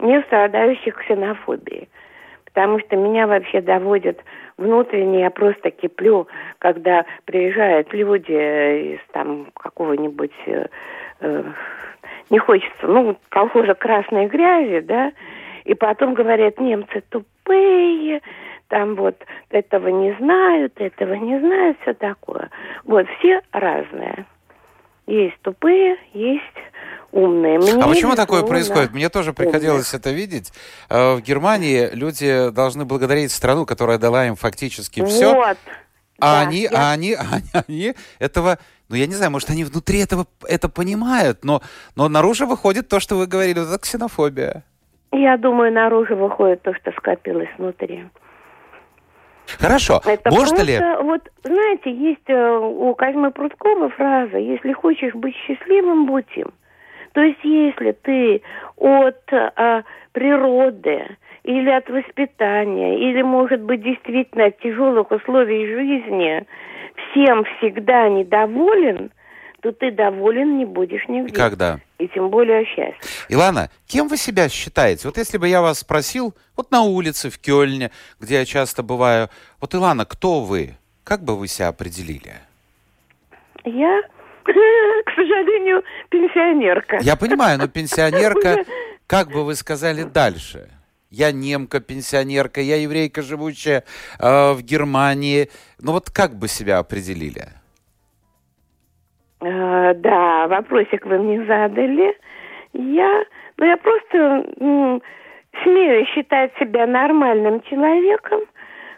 не 0.00 0.20
страдающих 0.22 0.94
ксенофобией. 0.96 1.88
Потому 2.58 2.80
что 2.80 2.96
меня 2.96 3.28
вообще 3.28 3.60
доводит 3.60 4.20
внутренне, 4.56 5.20
я 5.20 5.30
просто 5.30 5.70
киплю, 5.70 6.26
когда 6.58 7.06
приезжают 7.24 7.94
люди 7.94 8.32
из 8.94 8.98
там 9.12 9.46
какого-нибудь, 9.54 10.32
э, 10.46 10.66
э, 11.20 11.44
не 12.30 12.38
хочется, 12.40 12.88
ну, 12.88 13.16
колхоза 13.28 13.74
красной 13.74 14.26
грязи, 14.26 14.80
да, 14.80 15.12
и 15.66 15.74
потом 15.74 16.14
говорят, 16.14 16.58
немцы 16.58 17.00
тупые, 17.10 18.22
там 18.66 18.96
вот 18.96 19.14
этого 19.50 19.86
не 19.86 20.14
знают, 20.14 20.72
этого 20.80 21.14
не 21.14 21.38
знают, 21.38 21.78
все 21.82 21.94
такое. 21.94 22.50
Вот, 22.82 23.06
все 23.20 23.40
разные. 23.52 24.26
Есть 25.06 25.40
тупые, 25.42 25.96
есть 26.12 26.42
умные. 27.12 27.58
Мне 27.58 27.72
а 27.72 27.88
почему 27.88 28.14
такое 28.14 28.42
происходит? 28.42 28.92
Мне 28.92 29.08
тоже 29.08 29.32
приходилось 29.32 29.92
умных. 29.92 30.00
это 30.06 30.10
видеть. 30.10 30.52
Э, 30.88 31.14
в 31.14 31.20
Германии 31.20 31.88
люди 31.92 32.50
должны 32.50 32.84
благодарить 32.84 33.32
страну, 33.32 33.66
которая 33.66 33.98
дала 33.98 34.26
им 34.26 34.36
фактически 34.36 35.04
все. 35.04 35.34
Вот. 35.34 35.58
А, 36.20 36.42
да, 36.42 36.48
они, 36.48 36.62
я... 36.62 36.70
а 36.74 36.92
они, 36.92 37.14
а 37.14 37.24
они, 37.30 37.64
они 37.66 37.94
этого, 38.18 38.58
ну 38.88 38.96
я 38.96 39.06
не 39.06 39.14
знаю, 39.14 39.30
может 39.30 39.50
они 39.50 39.64
внутри 39.64 40.00
этого 40.00 40.26
это 40.48 40.68
понимают, 40.68 41.44
но, 41.44 41.62
но 41.94 42.08
наружу 42.08 42.46
выходит 42.46 42.88
то, 42.88 42.98
что 42.98 43.16
вы 43.16 43.26
говорили, 43.26 43.60
вот 43.60 43.68
это 43.68 43.78
ксенофобия. 43.78 44.64
Я 45.12 45.36
думаю, 45.36 45.72
наружу 45.72 46.16
выходит 46.16 46.62
то, 46.62 46.74
что 46.74 46.92
скопилось 46.92 47.48
внутри. 47.56 48.04
Хорошо. 49.58 50.02
Это 50.04 50.30
Можно 50.30 50.56
просто, 50.56 50.64
ли... 50.64 50.78
Вот, 51.02 51.22
знаете, 51.42 51.90
есть 51.90 52.28
э, 52.28 52.58
у 52.58 52.94
Козьмы 52.94 53.30
Прудкова 53.30 53.88
фраза 53.88 54.36
«Если 54.36 54.74
хочешь 54.74 55.14
быть 55.14 55.34
счастливым, 55.46 56.04
будь 56.04 56.26
им». 56.36 56.52
То 57.12 57.20
есть 57.22 57.42
если 57.42 57.92
ты 57.92 58.42
от 58.76 59.32
а, 59.32 59.82
природы 60.12 61.16
или 61.44 61.70
от 61.70 61.88
воспитания, 61.88 62.98
или, 62.98 63.22
может 63.22 63.60
быть, 63.60 63.82
действительно 63.82 64.46
от 64.46 64.58
тяжелых 64.60 65.10
условий 65.10 65.66
жизни 65.66 66.46
всем 67.10 67.44
всегда 67.44 68.08
недоволен, 68.08 69.10
то 69.60 69.72
ты 69.72 69.90
доволен 69.90 70.58
не 70.58 70.64
будешь 70.64 71.06
нигде. 71.08 71.34
Когда? 71.34 71.80
И 71.98 72.06
тем 72.08 72.30
более 72.30 72.64
счастье. 72.64 73.00
Илана, 73.28 73.70
кем 73.86 74.08
вы 74.08 74.16
себя 74.16 74.48
считаете? 74.48 75.08
Вот 75.08 75.16
если 75.16 75.38
бы 75.38 75.48
я 75.48 75.60
вас 75.62 75.80
спросил, 75.80 76.34
вот 76.56 76.70
на 76.70 76.82
улице 76.82 77.28
в 77.30 77.38
Кёльне, 77.38 77.90
где 78.20 78.36
я 78.36 78.44
часто 78.44 78.82
бываю, 78.82 79.28
вот, 79.60 79.74
Илана, 79.74 80.04
кто 80.04 80.40
вы? 80.40 80.76
Как 81.02 81.22
бы 81.22 81.36
вы 81.36 81.48
себя 81.48 81.68
определили? 81.68 82.34
Я 83.64 84.02
к 85.04 85.10
сожалению, 85.14 85.82
пенсионерка. 86.08 86.98
Я 87.00 87.16
понимаю, 87.16 87.58
но 87.58 87.68
пенсионерка, 87.68 88.64
как 89.06 89.28
бы 89.28 89.44
вы 89.44 89.54
сказали 89.54 90.02
дальше? 90.02 90.68
Я 91.10 91.32
немка, 91.32 91.80
пенсионерка, 91.80 92.60
я 92.60 92.76
еврейка, 92.76 93.22
живущая 93.22 93.84
э, 94.20 94.52
в 94.52 94.62
Германии. 94.62 95.48
Ну 95.80 95.92
вот 95.92 96.10
как 96.10 96.34
бы 96.34 96.48
себя 96.48 96.78
определили? 96.78 97.48
Э, 99.40 99.94
да, 99.94 100.46
вопросик 100.48 101.06
вы 101.06 101.18
мне 101.18 101.44
задали. 101.46 102.14
Я, 102.74 103.24
ну 103.56 103.66
я 103.66 103.76
просто 103.78 104.44
м, 104.60 105.02
смею 105.62 106.06
считать 106.06 106.52
себя 106.58 106.86
нормальным 106.86 107.62
человеком, 107.62 108.40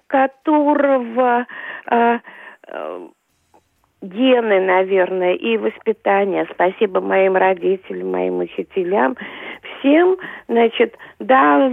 которого 0.09 1.47
э, 1.91 2.19
э, 2.67 3.09
гены, 4.03 4.61
наверное, 4.61 5.35
и 5.35 5.57
воспитание. 5.57 6.47
Спасибо 6.53 7.01
моим 7.01 7.37
родителям, 7.37 8.11
моим 8.11 8.39
учителям. 8.39 9.17
Всем, 9.79 10.17
значит, 10.49 10.97
дал, 11.19 11.71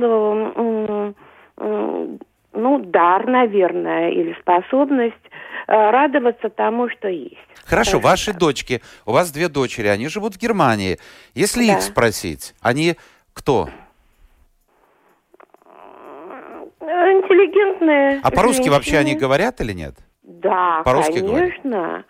ну, 2.53 2.79
дар, 2.79 3.27
наверное, 3.27 4.09
или 4.09 4.35
способность 4.41 5.15
э, 5.67 5.71
радоваться 5.71 6.49
тому, 6.49 6.89
что 6.89 7.07
есть. 7.07 7.37
Хорошо, 7.65 7.99
ваши 7.99 8.31
так. 8.31 8.39
дочки, 8.39 8.81
у 9.05 9.11
вас 9.11 9.31
две 9.31 9.47
дочери, 9.47 9.87
они 9.87 10.07
живут 10.07 10.35
в 10.35 10.39
Германии. 10.39 10.97
Если 11.35 11.67
да. 11.67 11.73
их 11.73 11.81
спросить, 11.81 12.55
они 12.61 12.95
кто? 13.33 13.69
Интеллигентные. 16.81 18.21
А 18.23 18.31
по-русски 18.31 18.69
вообще 18.69 18.97
они 18.97 19.15
говорят 19.15 19.61
или 19.61 19.73
нет? 19.73 19.95
Да, 20.27 20.81
По-русски 20.83 21.21
конечно. 21.21 21.71
Говорят? 21.71 22.05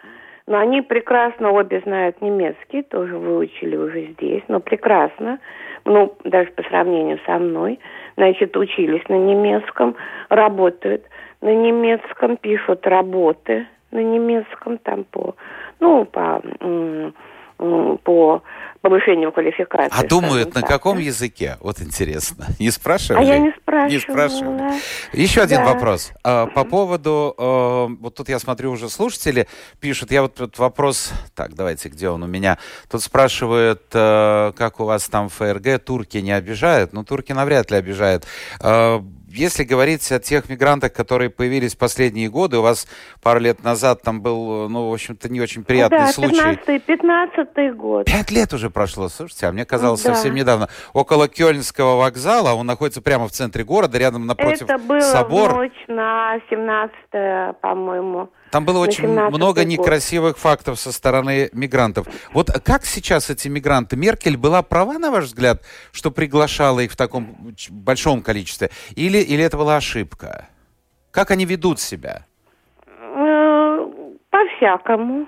Но 0.48 0.58
они 0.58 0.82
прекрасно 0.82 1.52
обе 1.52 1.82
знают 1.82 2.22
немецкий, 2.22 2.82
тоже 2.82 3.16
выучили 3.18 3.76
уже 3.76 4.08
здесь, 4.14 4.42
но 4.48 4.60
прекрасно, 4.60 5.40
ну, 5.86 6.16
даже 6.24 6.50
по 6.52 6.64
сравнению 6.64 7.20
со 7.26 7.38
мной, 7.38 7.80
значит, 8.16 8.56
учились 8.56 9.08
на 9.10 9.16
немецком, 9.16 9.96
работают 10.30 11.04
на 11.42 11.54
немецком, 11.54 12.38
пишут 12.38 12.88
работы 12.88 13.68
на 13.92 14.02
немецком 14.02 14.78
там 14.80 15.04
по, 15.04 15.36
ну, 15.80 16.06
по, 16.06 16.42
по 18.04 18.42
повышению 18.88 19.32
квалификации. 19.32 19.92
А 19.92 20.08
думают 20.08 20.54
так, 20.54 20.64
на 20.64 20.68
каком 20.68 20.98
да? 20.98 21.04
языке? 21.04 21.58
Вот 21.60 21.82
интересно. 21.82 22.46
Не 22.60 22.72
спрашивали? 22.72 23.26
А 23.26 23.28
я 23.28 23.38
не 23.38 23.52
спрашивала. 23.52 23.92
Не 23.92 24.00
спрашивали. 24.00 24.74
Еще 25.14 25.42
один 25.42 25.58
да. 25.58 25.74
вопрос. 25.74 26.12
А, 26.24 26.46
по 26.48 26.64
поводу, 26.64 27.36
а, 27.38 27.88
вот 27.88 28.16
тут 28.16 28.30
я 28.30 28.40
смотрю 28.40 28.72
уже 28.72 28.90
слушатели 28.90 29.48
пишут, 29.80 30.12
я 30.12 30.22
вот 30.22 30.36
тут 30.36 30.58
вопрос, 30.58 31.12
так, 31.36 31.54
давайте, 31.54 31.90
где 31.90 32.10
он 32.10 32.24
у 32.24 32.28
меня? 32.28 32.58
Тут 32.90 33.04
спрашивают, 33.04 33.84
а, 33.94 34.54
как 34.54 34.80
у 34.80 34.86
вас 34.86 35.10
там 35.10 35.28
ФРГ, 35.30 35.84
турки 35.84 36.18
не 36.18 36.32
обижают? 36.32 36.94
Ну, 36.94 37.04
турки 37.04 37.34
навряд 37.34 37.72
ли 37.72 37.78
обижают 37.78 38.26
если 39.30 39.64
говорить 39.64 40.12
о 40.12 40.20
тех 40.20 40.50
мигрантах, 40.50 40.94
которые 40.94 41.30
появились 41.30 41.76
в 41.76 41.78
последние 41.78 42.30
годы, 42.30 42.58
у 42.58 42.62
вас 42.62 42.88
пару 43.22 43.40
лет 43.40 43.64
назад 43.64 44.02
там 44.02 44.22
был, 44.22 44.70
ну, 44.70 44.90
в 44.90 44.94
общем-то, 44.94 45.30
не 45.30 45.42
очень 45.42 45.64
приятный 45.64 46.00
да, 46.00 46.12
случай. 46.12 46.36
15 46.38 46.84
15 46.86 47.76
год. 47.76 48.06
Пять 48.06 48.32
лет 48.32 48.54
уже 48.54 48.70
прошло, 48.78 49.10
слушайте, 49.10 49.48
а 49.48 49.52
мне 49.52 49.66
казалось 49.66 50.04
да. 50.04 50.14
совсем 50.14 50.36
недавно. 50.36 50.70
Около 50.94 51.28
Кёльнского 51.28 51.98
вокзала, 51.98 52.54
он 52.54 52.68
находится 52.68 53.02
прямо 53.02 53.28
в 53.28 53.32
центре 53.32 53.64
города, 53.64 53.98
рядом 53.98 54.28
напротив 54.28 54.70
Это 54.70 54.78
было 54.78 55.00
собор. 55.00 55.54
в 55.54 55.56
ночь 55.56 55.84
на 55.88 56.40
17 56.48 57.60
по-моему. 57.60 58.30
Там 58.52 58.66
было 58.66 58.78
очень 58.80 59.08
много 59.08 59.62
год. 59.62 59.66
некрасивых 59.66 60.38
фактов 60.38 60.80
со 60.80 60.92
стороны 60.92 61.50
мигрантов. 61.54 62.06
Вот 62.34 62.52
как 62.64 62.86
сейчас 62.86 63.32
эти 63.32 63.48
мигранты? 63.48 63.98
Меркель 63.98 64.38
была 64.38 64.62
права, 64.62 65.00
на 65.00 65.10
ваш 65.10 65.26
взгляд, 65.26 65.64
что 65.92 66.12
приглашала 66.12 66.82
их 66.82 66.92
в 66.92 66.96
таком 66.96 67.36
большом 67.72 68.22
количестве? 68.22 68.70
Или, 68.96 69.18
или 69.18 69.44
это 69.44 69.58
была 69.58 69.78
ошибка? 69.78 70.50
Как 71.10 71.32
они 71.32 71.46
ведут 71.46 71.80
себя? 71.80 72.28
Э, 72.86 73.88
по-всякому. 74.30 75.28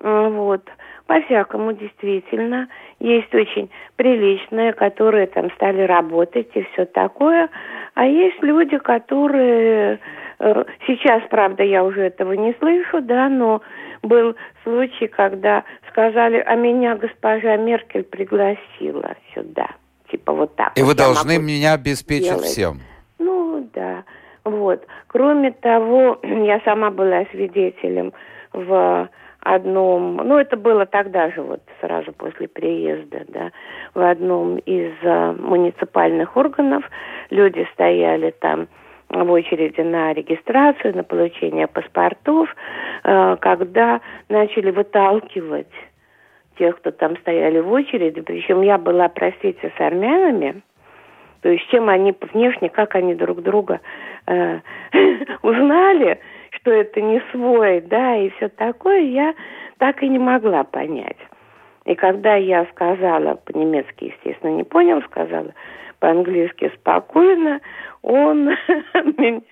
Вот. 0.00 0.62
По-всякому 1.06 1.72
действительно. 1.72 2.68
Есть 2.98 3.34
очень 3.34 3.70
приличные, 3.96 4.72
которые 4.72 5.26
там 5.26 5.50
стали 5.52 5.82
работать 5.82 6.48
и 6.54 6.62
все 6.72 6.86
такое. 6.86 7.48
А 7.94 8.06
есть 8.06 8.42
люди, 8.42 8.78
которые... 8.78 10.00
Э, 10.38 10.64
сейчас, 10.86 11.22
правда, 11.30 11.62
я 11.62 11.84
уже 11.84 12.02
этого 12.02 12.32
не 12.32 12.54
слышу, 12.58 13.00
да, 13.02 13.28
но 13.28 13.60
был 14.02 14.34
случай, 14.62 15.06
когда 15.06 15.64
сказали, 15.90 16.42
а 16.44 16.54
меня 16.54 16.96
госпожа 16.96 17.56
Меркель 17.56 18.04
пригласила 18.04 19.14
сюда. 19.34 19.68
Типа 20.10 20.32
вот 20.32 20.56
так. 20.56 20.76
И 20.76 20.82
вот 20.82 20.88
вы 20.88 20.94
должны 20.94 21.38
меня 21.38 21.74
обеспечить 21.74 22.28
делать. 22.28 22.44
всем. 22.44 22.80
Ну, 23.18 23.68
да. 23.74 24.04
Вот. 24.44 24.86
Кроме 25.06 25.52
того, 25.52 26.18
я 26.22 26.60
сама 26.64 26.90
была 26.90 27.24
свидетелем 27.30 28.12
в 28.52 29.08
одном, 29.44 30.16
ну 30.16 30.38
это 30.38 30.56
было 30.56 30.86
тогда 30.86 31.30
же, 31.30 31.42
вот 31.42 31.60
сразу 31.80 32.12
после 32.12 32.48
приезда, 32.48 33.24
да, 33.28 33.52
в 33.94 34.00
одном 34.00 34.56
из 34.58 34.92
uh, 35.02 35.40
муниципальных 35.40 36.36
органов. 36.36 36.84
Люди 37.30 37.66
стояли 37.74 38.30
там 38.40 38.68
в 39.10 39.30
очереди 39.30 39.80
на 39.82 40.12
регистрацию, 40.12 40.96
на 40.96 41.04
получение 41.04 41.66
паспортов, 41.66 42.48
uh, 43.04 43.36
когда 43.38 44.00
начали 44.28 44.70
выталкивать 44.70 45.72
тех, 46.58 46.76
кто 46.78 46.90
там 46.90 47.16
стояли 47.18 47.60
в 47.60 47.70
очереди, 47.70 48.20
причем 48.20 48.62
я 48.62 48.78
была, 48.78 49.08
простите, 49.08 49.72
с 49.76 49.80
армянами, 49.80 50.62
то 51.42 51.50
есть 51.50 51.68
чем 51.68 51.90
они 51.90 52.14
внешне, 52.32 52.70
как 52.70 52.94
они 52.94 53.14
друг 53.14 53.42
друга 53.42 53.80
э, 54.26 54.60
узнали, 55.42 56.18
что 56.64 56.72
это 56.72 57.00
не 57.02 57.22
свой, 57.30 57.82
да, 57.82 58.16
и 58.16 58.30
все 58.30 58.48
такое, 58.48 59.00
я 59.00 59.34
так 59.78 60.02
и 60.02 60.08
не 60.08 60.18
могла 60.18 60.64
понять. 60.64 61.18
И 61.84 61.94
когда 61.94 62.36
я 62.36 62.64
сказала, 62.72 63.34
по-немецки, 63.34 64.04
естественно, 64.04 64.50
не 64.50 64.64
понял, 64.64 65.02
сказала 65.02 65.52
по-английски 65.98 66.72
спокойно, 66.80 67.60
он 68.00 68.46
меня, 68.94 69.42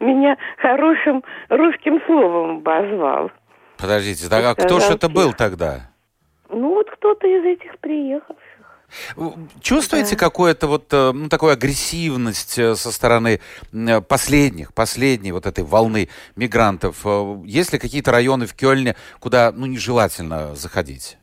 меня 0.00 0.36
хорошим 0.58 1.24
русским 1.48 2.02
словом 2.04 2.58
обозвал. 2.58 3.30
Подождите, 3.78 4.28
так, 4.28 4.44
а 4.44 4.54
кто 4.54 4.80
же 4.80 4.92
это 4.92 5.08
был 5.08 5.32
тогда? 5.32 5.90
Ну, 6.50 6.74
вот 6.74 6.90
кто-то 6.90 7.26
из 7.26 7.44
этих 7.44 7.78
приехавших. 7.78 8.36
Чувствуете 9.60 10.16
да. 10.16 10.20
какую-то 10.20 10.66
вот 10.66 10.92
э, 10.92 11.12
ну, 11.12 11.28
такую 11.28 11.52
агрессивность 11.52 12.58
э, 12.58 12.74
со 12.74 12.92
стороны 12.92 13.40
э, 13.72 14.00
последних, 14.00 14.74
последней 14.74 15.32
вот 15.32 15.46
этой 15.46 15.64
волны 15.64 16.08
мигрантов? 16.36 17.04
Есть 17.44 17.72
ли 17.72 17.78
какие-то 17.78 18.12
районы 18.12 18.46
в 18.46 18.54
Кёльне, 18.54 18.94
куда 19.20 19.52
ну, 19.52 19.66
нежелательно 19.66 20.54
заходить? 20.54 21.18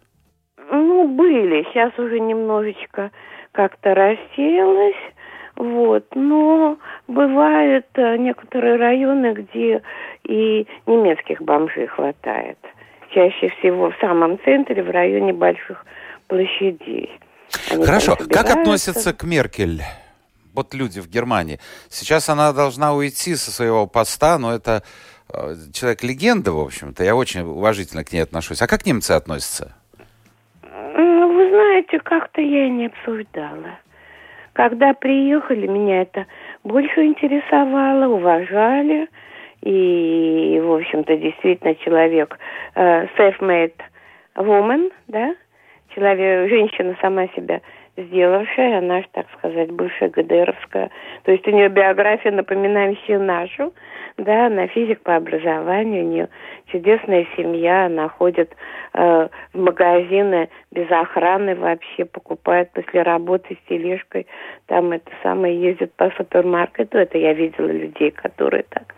Ну, 0.72 1.08
были. 1.08 1.64
Сейчас 1.72 1.98
уже 1.98 2.20
немножечко 2.20 3.12
как-то 3.52 3.94
рассеялось. 3.94 5.14
Вот. 5.56 6.06
Но 6.16 6.78
бывают 7.08 7.86
некоторые 7.96 8.78
районы, 8.78 9.34
где 9.34 9.82
и 10.24 10.66
немецких 10.88 11.42
бомжей 11.42 11.88
хватает. 11.88 12.58
Чаще 13.12 13.50
всего 13.60 13.92
в 13.92 13.96
самом 14.02 14.40
центре, 14.40 14.82
в 14.82 14.90
районе 14.90 15.34
больших 15.34 15.86
площадей. 16.28 17.12
Они 17.72 17.86
Хорошо. 17.86 18.16
Как 18.16 18.50
относятся 18.50 19.14
к 19.14 19.24
Меркель? 19.24 19.82
Вот 20.54 20.74
люди 20.74 21.00
в 21.00 21.10
Германии. 21.10 21.60
Сейчас 21.90 22.30
она 22.30 22.54
должна 22.54 22.94
уйти 22.94 23.36
со 23.36 23.52
своего 23.52 23.88
поста, 23.88 24.38
но 24.38 24.54
это 24.54 24.84
э, 25.34 25.56
человек-легенда, 25.74 26.52
в 26.52 26.60
общем-то. 26.60 27.04
Я 27.04 27.16
очень 27.16 27.42
уважительно 27.42 28.04
к 28.04 28.12
ней 28.14 28.20
отношусь. 28.20 28.62
А 28.62 28.68
как 28.68 28.86
немцы 28.86 29.12
относятся? 29.12 29.76
Ну, 30.62 31.34
вы 31.34 31.50
знаете, 31.50 32.00
как-то 32.00 32.42
я 32.42 32.70
не 32.70 32.86
обсуждала. 32.86 33.80
Когда 34.54 34.94
приехали, 34.94 35.66
меня 35.66 36.04
это 36.04 36.28
больше 36.64 37.04
интересовало, 37.04 38.14
уважали. 38.14 39.10
И, 39.62 40.60
в 40.62 40.72
общем-то, 40.72 41.18
действительно 41.18 41.74
человек 41.76 42.38
э, 42.76 43.06
self-made 43.18 43.80
woman, 44.36 44.92
да, 45.08 45.36
человек, 45.96 46.50
женщина 46.50 46.96
сама 47.02 47.28
себя 47.30 47.62
сделавшая, 47.98 48.80
она 48.80 49.02
же, 49.02 49.08
так 49.12 49.28
сказать, 49.38 49.72
бывшая 49.72 50.10
ГДРовская. 50.10 50.90
То 51.24 51.32
есть 51.32 51.48
у 51.48 51.52
нее 51.52 51.70
биография, 51.70 52.32
напоминающая 52.32 53.20
нашу. 53.20 53.74
Да, 54.18 54.46
она 54.46 54.68
физик 54.68 55.02
по 55.02 55.16
образованию, 55.16 56.06
у 56.06 56.08
нее 56.08 56.30
чудесная 56.68 57.26
семья, 57.36 57.88
она 57.88 58.10
ходит 58.10 58.56
э, 58.94 59.28
в 59.54 59.58
магазины 59.58 60.50
без 60.72 60.90
охраны 60.92 61.56
вообще, 61.56 62.06
покупает 62.06 62.72
после 62.74 63.02
работы 63.02 63.56
с 63.56 63.70
тележкой. 63.70 64.28
Там 64.68 64.92
это 64.92 65.10
самое 65.24 65.60
ездит 65.60 65.94
по 65.96 66.12
супермаркету. 66.12 67.00
Это 67.00 67.18
я 67.18 67.34
видела 67.34 67.72
людей, 67.72 68.12
которые 68.12 68.66
так 68.70 68.94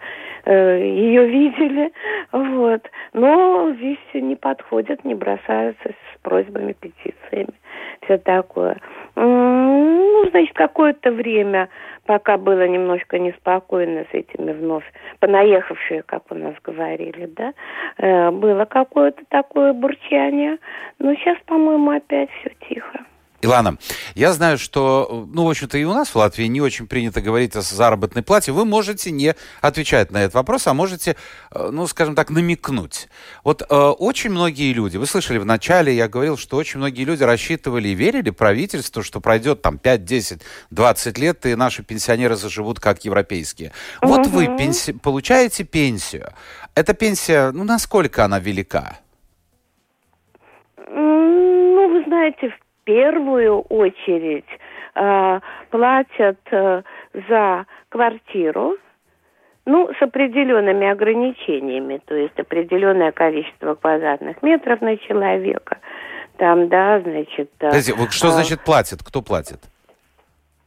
ее 0.51 1.27
видели. 1.27 1.91
Вот. 2.31 2.81
Но 3.13 3.71
здесь 3.77 3.99
не 4.13 4.35
подходят, 4.35 5.03
не 5.03 5.15
бросаются 5.15 5.89
с 5.89 6.21
просьбами, 6.21 6.73
петициями, 6.73 7.53
все 8.01 8.17
такое. 8.17 8.77
Ну, 9.15 10.25
значит, 10.29 10.53
какое-то 10.53 11.11
время, 11.11 11.69
пока 12.05 12.37
было 12.37 12.67
немножко 12.67 13.17
неспокойно 13.17 14.05
с 14.11 14.13
этими 14.13 14.51
вновь 14.51 14.83
понаехавшие, 15.19 16.03
как 16.03 16.23
у 16.31 16.35
нас 16.35 16.55
говорили, 16.63 17.27
да, 17.27 17.53
э, 17.97 18.31
было 18.31 18.65
какое-то 18.65 19.23
такое 19.29 19.73
бурчание. 19.73 20.57
Но 20.99 21.13
сейчас, 21.15 21.37
по-моему, 21.45 21.91
опять 21.91 22.29
все 22.39 22.51
тихо. 22.67 22.84
Илана, 23.41 23.77
я 24.15 24.33
знаю, 24.33 24.57
что, 24.57 25.27
ну, 25.31 25.45
в 25.45 25.49
общем-то, 25.49 25.77
и 25.77 25.83
у 25.83 25.93
нас 25.93 26.09
в 26.09 26.15
Латвии 26.15 26.45
не 26.45 26.61
очень 26.61 26.87
принято 26.87 27.21
говорить 27.21 27.55
о 27.55 27.61
заработной 27.61 28.23
плате. 28.23 28.51
Вы 28.51 28.65
можете 28.65 29.11
не 29.11 29.35
отвечать 29.61 30.11
на 30.11 30.23
этот 30.23 30.33
вопрос, 30.35 30.67
а 30.67 30.73
можете, 30.73 31.15
э, 31.51 31.69
ну, 31.71 31.85
скажем 31.87 32.15
так, 32.15 32.29
намекнуть. 32.29 33.07
Вот 33.43 33.61
э, 33.61 33.75
очень 33.75 34.31
многие 34.31 34.73
люди, 34.73 34.97
вы 34.97 35.05
слышали 35.05 35.37
в 35.37 35.45
начале, 35.45 35.95
я 35.95 36.07
говорил, 36.07 36.37
что 36.37 36.57
очень 36.57 36.79
многие 36.79 37.03
люди 37.03 37.23
рассчитывали 37.23 37.89
и 37.89 37.93
верили 37.93 38.29
правительству, 38.29 39.03
что 39.03 39.19
пройдет 39.19 39.61
там 39.61 39.77
5, 39.77 40.05
10, 40.05 40.41
20 40.71 41.17
лет, 41.17 41.45
и 41.45 41.55
наши 41.55 41.83
пенсионеры 41.83 42.35
заживут 42.35 42.79
как 42.79 43.05
европейские. 43.05 43.71
Вот 44.01 44.27
угу. 44.27 44.29
вы 44.29 44.45
пенси- 44.45 44.97
получаете 44.97 45.63
пенсию. 45.63 46.33
Эта 46.73 46.93
пенсия, 46.93 47.51
ну, 47.51 47.63
насколько 47.63 48.25
она 48.25 48.39
велика? 48.39 48.99
Ну, 50.89 51.89
вы 51.89 52.03
знаете, 52.05 52.49
в 52.49 52.64
первую 52.85 53.61
очередь 53.61 54.45
э, 54.95 55.39
платят 55.69 56.39
э, 56.51 56.81
за 57.29 57.65
квартиру, 57.89 58.77
ну, 59.65 59.89
с 59.99 60.01
определенными 60.01 60.87
ограничениями, 60.87 61.99
то 62.05 62.15
есть 62.15 62.39
определенное 62.39 63.11
количество 63.11 63.75
квадратных 63.75 64.41
метров 64.43 64.79
на 64.81 64.97
человека. 64.97 65.79
Там, 66.37 66.69
да, 66.69 67.01
значит... 67.01 67.49
Э, 67.59 67.69
Подождите, 67.69 68.11
что 68.11 68.27
а, 68.27 68.31
значит 68.31 68.61
платят? 68.61 69.01
Кто 69.03 69.21
платит? 69.21 69.59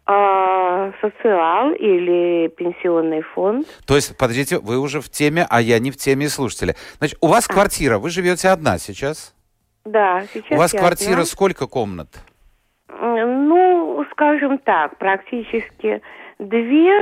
А, 0.07 0.93
социал 1.01 1.73
или 1.73 2.49
пенсионный 2.49 3.23
фонд. 3.23 3.69
То 3.87 3.95
есть, 3.95 4.17
подождите, 4.17 4.59
вы 4.59 4.79
уже 4.79 5.01
в 5.01 5.11
теме, 5.11 5.47
а 5.49 5.61
я 5.61 5.79
не 5.79 5.91
в 5.91 5.97
теме 5.97 6.29
слушателя. 6.29 6.75
Значит, 6.99 7.19
у 7.21 7.29
вас 7.29 7.47
а. 7.49 7.53
квартира, 7.53 7.99
вы 7.99 8.11
живете 8.11 8.49
одна 8.49 8.79
сейчас? 8.79 9.35
Да, 9.91 10.23
сейчас 10.33 10.51
У 10.51 10.57
вас 10.57 10.73
квартира 10.73 11.13
одна. 11.13 11.25
сколько 11.25 11.67
комнат? 11.67 12.09
Ну, 12.89 14.05
скажем 14.13 14.59
так, 14.59 14.99
практически 14.99 16.03
две, 16.39 17.01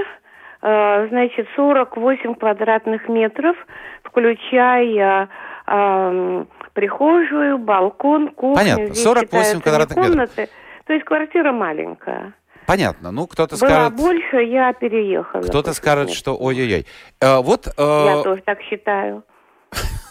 э, 0.62 1.08
значит, 1.08 1.48
48 1.56 2.34
квадратных 2.34 3.08
метров, 3.08 3.56
включая 4.04 5.28
э, 5.66 6.44
прихожую, 6.74 7.58
балкон, 7.58 8.28
кухню. 8.28 8.56
Понятно, 8.56 8.94
48 8.94 9.60
квадратных 9.60 9.98
комнаты. 9.98 10.40
метров. 10.42 10.56
То 10.86 10.92
есть 10.92 11.04
квартира 11.04 11.52
маленькая. 11.52 12.34
Понятно. 12.66 13.12
Ну, 13.12 13.26
кто-то 13.26 13.56
Была 13.56 13.70
скажет... 13.70 13.96
больше, 13.96 14.36
я 14.42 14.72
переехала. 14.72 15.42
Кто-то 15.42 15.72
скажет, 15.72 16.10
что 16.10 16.36
ой-ой-ой. 16.36 16.86
Э, 17.20 17.40
вот... 17.40 17.66
Э... 17.66 18.04
Я 18.16 18.22
тоже 18.22 18.42
так 18.42 18.60
считаю. 18.62 19.24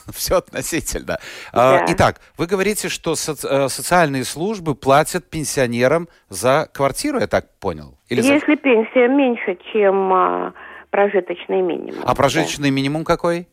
все 0.13 0.37
относительно. 0.37 1.17
А, 1.53 1.79
да. 1.79 1.85
Итак, 1.89 2.21
вы 2.37 2.47
говорите, 2.47 2.89
что 2.89 3.15
соци 3.15 3.47
э, 3.47 3.67
социальные 3.69 4.23
службы 4.23 4.75
платят 4.75 5.29
пенсионерам 5.29 6.07
за 6.29 6.67
квартиру, 6.73 7.19
я 7.19 7.27
так 7.27 7.45
понял? 7.59 7.97
Или 8.09 8.21
Если 8.21 8.55
за... 8.55 8.57
пенсия 8.57 9.07
меньше, 9.07 9.57
чем 9.71 10.13
а, 10.13 10.53
прожиточный 10.89 11.61
минимум. 11.61 12.03
А 12.05 12.15
прожиточный 12.15 12.69
да. 12.69 12.75
минимум 12.75 13.03
какой? 13.03 13.47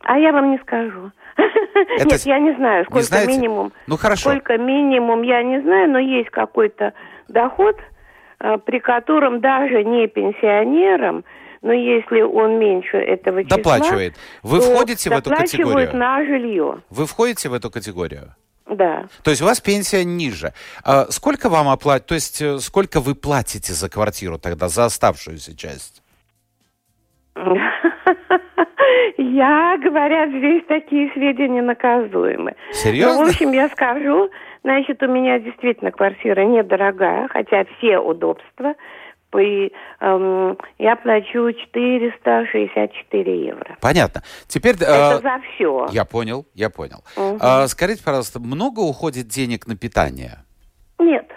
А 0.00 0.18
я 0.18 0.32
вам 0.32 0.50
не 0.50 0.58
скажу. 0.58 1.12
Это... 1.36 2.08
Нет, 2.08 2.20
я 2.22 2.38
не 2.38 2.54
знаю, 2.54 2.84
сколько 2.86 3.26
не 3.26 3.26
минимум. 3.26 3.72
Ну 3.86 3.96
хорошо. 3.96 4.30
Сколько 4.30 4.58
минимум, 4.58 5.22
я 5.22 5.42
не 5.42 5.60
знаю, 5.60 5.90
но 5.90 5.98
есть 5.98 6.30
какой-то 6.30 6.94
доход, 7.28 7.76
э, 8.40 8.58
при 8.58 8.80
котором 8.80 9.40
даже 9.40 9.84
не 9.84 10.06
пенсионерам 10.08 11.24
но 11.62 11.72
если 11.72 12.22
он 12.22 12.58
меньше 12.58 12.96
этого 12.96 13.42
числа... 13.44 13.56
Доплачивает. 13.56 14.14
Вы 14.42 14.60
входите 14.60 15.10
в 15.10 15.12
эту 15.12 15.30
категорию? 15.30 15.96
на 15.96 16.24
жилье. 16.24 16.78
Вы 16.90 17.06
входите 17.06 17.48
в 17.48 17.54
эту 17.54 17.70
категорию? 17.70 18.34
Да. 18.66 19.06
То 19.22 19.30
есть 19.30 19.42
у 19.42 19.46
вас 19.46 19.60
пенсия 19.60 20.04
ниже. 20.04 20.52
А 20.84 21.06
сколько 21.10 21.48
вам 21.48 21.68
оплатить? 21.68 22.06
То 22.06 22.14
есть 22.14 22.42
э, 22.42 22.58
сколько 22.58 23.00
вы 23.00 23.14
платите 23.14 23.72
за 23.72 23.88
квартиру 23.88 24.38
тогда, 24.38 24.68
за 24.68 24.84
оставшуюся 24.84 25.56
часть? 25.56 26.02
Я, 29.16 29.78
говорят, 29.82 30.30
здесь 30.30 30.62
такие 30.68 31.10
сведения 31.12 31.62
наказуемы. 31.62 32.54
Серьезно? 32.72 33.20
Ну, 33.20 33.26
в 33.26 33.28
общем, 33.28 33.52
я 33.52 33.68
скажу, 33.68 34.30
значит, 34.62 35.02
у 35.02 35.06
меня 35.06 35.38
действительно 35.38 35.90
квартира 35.90 36.42
недорогая, 36.42 37.28
хотя 37.28 37.64
все 37.64 37.98
удобства. 37.98 38.74
И, 39.36 39.72
эм, 40.00 40.56
я 40.78 40.96
плачу 40.96 41.52
464 41.52 43.46
евро. 43.46 43.76
Понятно. 43.80 44.22
Теперь... 44.46 44.74
Это 44.76 45.20
э, 45.20 45.22
за 45.22 45.40
все. 45.54 45.86
Я 45.90 46.04
понял, 46.06 46.46
я 46.54 46.70
понял. 46.70 47.04
Угу. 47.16 47.38
А, 47.40 47.66
скажите, 47.68 48.02
пожалуйста, 48.02 48.40
много 48.40 48.80
уходит 48.80 49.28
денег 49.28 49.66
на 49.66 49.76
питание? 49.76 50.38
Нет. 50.98 51.30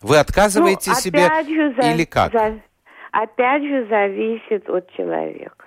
Вы 0.00 0.18
отказываете 0.18 0.90
ну, 0.90 0.96
себе 0.96 1.28
же, 1.44 1.74
за, 1.74 1.92
или 1.92 2.04
как? 2.04 2.32
За, 2.32 2.58
опять 3.12 3.62
же, 3.62 3.86
зависит 3.88 4.68
от 4.68 4.90
человека. 4.92 5.66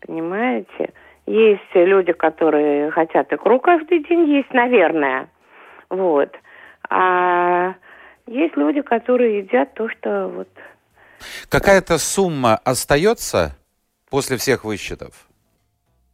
Понимаете? 0.00 0.92
Есть 1.26 1.74
люди, 1.74 2.12
которые 2.12 2.90
хотят 2.92 3.30
икру 3.32 3.60
каждый 3.60 4.02
день 4.04 4.24
есть, 4.30 4.52
наверное. 4.54 5.28
Вот. 5.90 6.34
А 6.88 7.74
есть 8.28 8.56
люди, 8.56 8.82
которые 8.82 9.38
едят 9.38 9.74
то, 9.74 9.88
что 9.88 10.28
вот... 10.28 10.48
Какая-то 11.48 11.98
сумма 11.98 12.56
остается 12.64 13.56
после 14.10 14.36
всех 14.36 14.64
высчетов? 14.64 15.28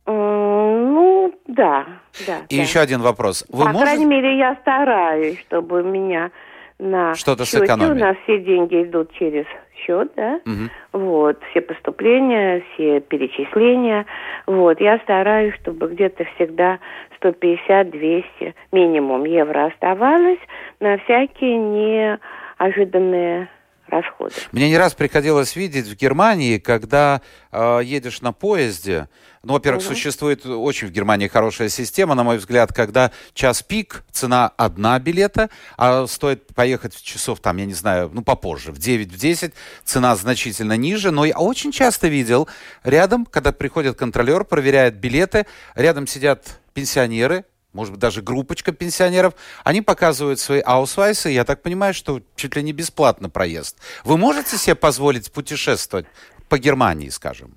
Ну, 0.07 1.35
да, 1.47 1.87
да. 2.27 2.39
И 2.49 2.57
да. 2.57 2.63
еще 2.63 2.81
один 2.81 3.01
вопрос. 3.03 3.45
Вы 3.49 3.65
По 3.65 3.71
можете... 3.71 3.85
крайней 3.85 4.07
мере, 4.07 4.39
я 4.39 4.57
стараюсь, 4.63 5.39
чтобы 5.41 5.83
у 5.83 5.85
меня 5.85 6.31
на 6.79 7.15
Что-то 7.15 7.45
сэкономить. 7.45 7.91
у 7.91 7.95
нас 8.05 8.17
все 8.25 8.39
деньги 8.41 8.83
идут 8.83 9.13
через 9.13 9.47
счет, 9.77 10.11
да, 10.17 10.41
угу. 10.45 10.71
вот, 10.93 11.39
все 11.51 11.61
поступления, 11.61 12.63
все 12.75 13.01
перечисления, 13.01 14.07
вот, 14.47 14.81
я 14.81 14.99
стараюсь, 15.01 15.55
чтобы 15.57 15.89
где-то 15.89 16.25
всегда 16.35 16.79
150-200 17.21 18.55
минимум 18.73 19.25
евро 19.25 19.67
оставалось 19.67 20.39
на 20.81 20.99
всякие 20.99 21.57
неожиданные 21.57 23.49
расходы. 23.89 24.35
Мне 24.53 24.69
не 24.69 24.79
раз 24.79 24.95
приходилось 24.95 25.57
видеть 25.57 25.87
в 25.87 25.97
Германии, 25.97 26.59
когда 26.59 27.21
э, 27.53 27.81
едешь 27.85 28.21
на 28.21 28.33
поезде, 28.33 29.09
ну, 29.43 29.55
во-первых, 29.55 29.83
угу. 29.85 29.95
существует 29.95 30.47
очень 30.47 30.89
в 30.89 30.91
Германии 30.91 31.29
хорошая 31.29 31.69
система, 31.69 32.15
на 32.15 32.25
мой 32.25 32.39
взгляд, 32.39 32.73
когда 32.73 33.11
час 33.35 33.63
пик, 33.63 34.05
цена 34.11 34.51
одна 34.57 34.99
билета, 34.99 35.51
а 35.77 36.07
стоит 36.07 36.55
поехать 36.55 36.95
в 36.95 37.05
часов, 37.05 37.41
там, 37.41 37.59
я 37.59 37.67
не 37.67 37.75
знаю, 37.75 38.11
ну, 38.13 38.23
попозже, 38.23 38.73
в 38.73 38.79
9, 38.79 39.13
в 39.13 39.19
10, 39.19 39.53
цена 39.85 40.17
значительно 40.17 40.77
ниже. 40.77 41.11
Но 41.11 41.25
я 41.25 41.39
очень 41.39 41.73
часто 41.73 42.09
видел 42.09 42.49
рядом, 42.83 43.27
когда 43.27 43.53
приходит 43.53 43.97
контролер, 43.97 44.45
проверяет 44.45 44.95
билеты, 44.95 45.47
рядом 45.75 46.07
сидят 46.07 46.61
пенсионеры, 46.73 47.45
может 47.75 47.93
быть, 47.93 48.01
даже 48.01 48.23
группочка 48.23 48.73
пенсионеров, 48.73 49.35
они 49.65 49.83
показывают 49.83 50.39
свои 50.39 50.63
аусвайсы, 50.65 51.29
я 51.29 51.45
так 51.45 51.63
понимаю, 51.63 51.93
что 51.93 52.21
чуть 52.37 52.57
ли 52.57 52.63
не 52.63 52.73
бесплатно 52.73 53.29
проезд. 53.29 53.77
Вы 54.05 54.17
можете 54.17 54.57
себе 54.57 54.77
позволить 54.77 55.33
путешествовать 55.33 56.07
по 56.49 56.59
Германии, 56.59 57.09
скажем? 57.09 57.51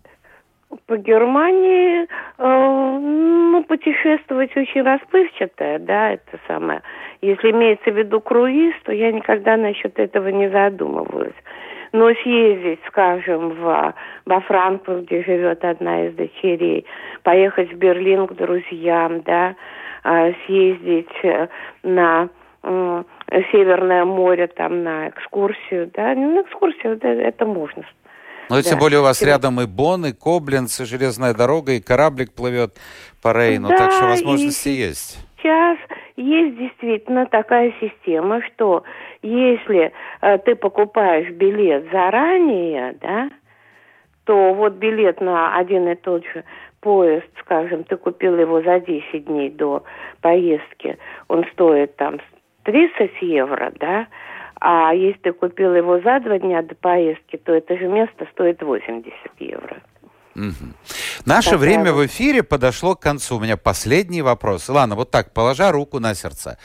По 0.86 0.97
Германии, 0.97 2.03
э, 2.03 2.99
ну, 2.99 3.63
путешествовать 3.63 4.55
очень 4.57 4.82
расплывчатое, 4.82 5.80
да, 5.80 6.11
это 6.11 6.39
самое. 6.47 6.82
Если 7.22 7.51
имеется 7.51 7.91
в 7.91 7.97
виду 7.97 8.20
круиз, 8.20 8.74
то 8.84 8.91
я 8.91 9.11
никогда 9.11 9.55
насчет 9.55 9.97
этого 9.97 10.28
не 10.28 10.49
задумывалась. 10.49 11.36
Но 11.93 12.13
съездить, 12.22 12.80
скажем, 12.88 13.49
в, 13.51 13.93
во 14.26 14.39
Франкфурт, 14.41 15.05
где 15.05 15.24
живет 15.24 15.63
одна 15.63 16.07
из 16.07 16.15
дочерей, 16.15 16.86
поехать 17.24 17.72
в 17.72 17.78
Берлин 17.78 18.28
к 18.28 18.34
друзьям, 18.34 19.22
да, 19.22 19.55
съездить 20.45 21.24
э, 21.24 21.47
на 21.84 22.30
Северное 23.51 24.03
море, 24.03 24.47
там, 24.47 24.84
на 24.84 25.10
экскурсию, 25.10 25.89
да, 25.93 26.14
ну, 26.16 26.36
на 26.36 26.41
экскурсию, 26.41 26.93
это, 26.93 27.08
это 27.08 27.45
можно 27.45 27.86
но 28.49 28.55
да. 28.55 28.62
тем 28.62 28.80
более 28.80 28.99
у 28.99 29.03
вас 29.03 29.22
рядом 29.22 29.60
и 29.62 29.66
Бон, 29.66 30.05
и 30.05 30.14
Кобленц, 30.14 30.80
и 30.80 30.86
железная 30.86 31.34
дорога, 31.34 31.74
и 31.74 31.82
кораблик 31.82 32.34
плывет 32.34 32.76
по 33.22 33.34
Рейну, 33.34 33.70
да, 33.70 33.78
так 33.78 33.91
что 33.91 34.05
возможности 34.05 34.70
есть. 34.70 35.20
Сейчас 35.38 35.78
есть 36.16 36.58
действительно 36.58 37.26
такая 37.26 37.74
система, 37.80 38.41
что 38.43 38.84
если 39.22 39.91
э, 40.22 40.38
ты 40.39 40.55
покупаешь 40.55 41.30
билет 41.32 41.88
заранее, 41.91 42.97
да, 43.01 43.30
то 44.24 44.53
вот 44.53 44.74
билет 44.74 45.22
на 45.22 45.58
один 45.58 45.88
и 45.88 45.95
тот 45.95 46.24
же 46.26 46.43
поезд, 46.82 47.28
скажем, 47.42 47.84
ты 47.84 47.98
купил 47.98 48.38
его 48.38 48.62
за 48.62 48.80
10 48.80 49.26
дней 49.26 49.50
до 49.50 49.84
поездки, 50.22 50.98
он 51.28 51.46
стоит 51.54 51.96
там 51.96 52.20
30 52.64 53.12
евро, 53.22 53.72
да, 53.80 54.08
а 54.60 54.94
если 54.94 55.20
ты 55.20 55.34
купил 55.34 55.76
его 55.76 56.00
за 56.00 56.20
два 56.20 56.40
дня 56.40 56.62
до 56.62 56.76
поездки, 56.76 57.38
то 57.38 57.54
это 57.54 57.78
же 57.78 57.88
место 57.88 58.28
стоит 58.34 58.62
80 58.62 59.14
евро. 59.40 59.78
Угу. 60.36 60.74
Наше 61.26 61.52
так, 61.52 61.60
время 61.60 61.94
в 61.94 62.06
эфире 62.06 62.44
подошло 62.44 62.96
к 62.96 63.02
концу. 63.02 63.38
У 63.38 63.40
меня 63.40 63.58
последний 63.58 64.22
вопрос. 64.22 64.70
Ладно, 64.70 64.96
вот 64.96 65.12
так, 65.12 65.34
положа 65.34 65.72
руку 65.72 66.00
на 66.00 66.14
сердце. 66.14 66.58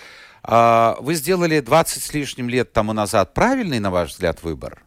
А, 0.43 0.97
вы 1.01 1.15
сделали 1.15 1.61
20 1.61 2.03
с 2.03 2.15
лишним 2.15 2.49
лет 2.49 2.73
тому 2.73 2.93
назад 2.93 3.35
правильный, 3.35 3.79
на 3.79 3.91
ваш 3.91 4.11
взгляд, 4.11 4.43
выбор? 4.43 4.83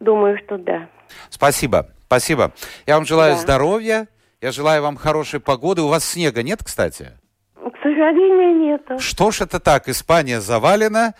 Думаю, 0.00 0.38
что 0.44 0.58
да. 0.58 0.88
Спасибо, 1.30 1.88
спасибо. 2.06 2.52
Я 2.86 2.96
вам 2.96 3.06
желаю 3.06 3.34
да. 3.34 3.40
здоровья, 3.40 4.08
я 4.40 4.52
желаю 4.52 4.82
вам 4.82 4.96
хорошей 4.96 5.40
погоды. 5.40 5.82
У 5.82 5.88
вас 5.88 6.04
снега 6.04 6.42
нет, 6.42 6.60
кстати? 6.64 7.12
К 7.54 7.76
сожалению, 7.82 8.56
нет. 8.56 9.00
Что 9.00 9.30
ж 9.30 9.42
это 9.42 9.60
так? 9.60 9.88
Испания 9.88 10.40
завалена, 10.40 11.14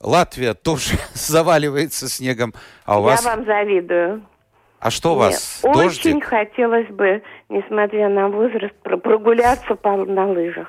Латвия 0.00 0.54
тоже 0.54 0.96
заваливается 1.14 2.08
снегом, 2.08 2.54
а 2.84 2.98
у 2.98 3.02
Я 3.04 3.10
вас... 3.10 3.24
вам 3.24 3.44
завидую. 3.44 4.22
А 4.80 4.90
что 4.90 5.14
у 5.14 5.16
вас? 5.16 5.60
Мне 5.64 5.72
Дождик? 5.74 6.06
Очень 6.06 6.20
хотелось 6.20 6.86
бы, 6.88 7.20
несмотря 7.48 8.08
на 8.08 8.28
возраст, 8.28 8.74
прогуляться 8.82 9.74
по, 9.74 9.96
на 9.96 10.28
лыжах. 10.28 10.68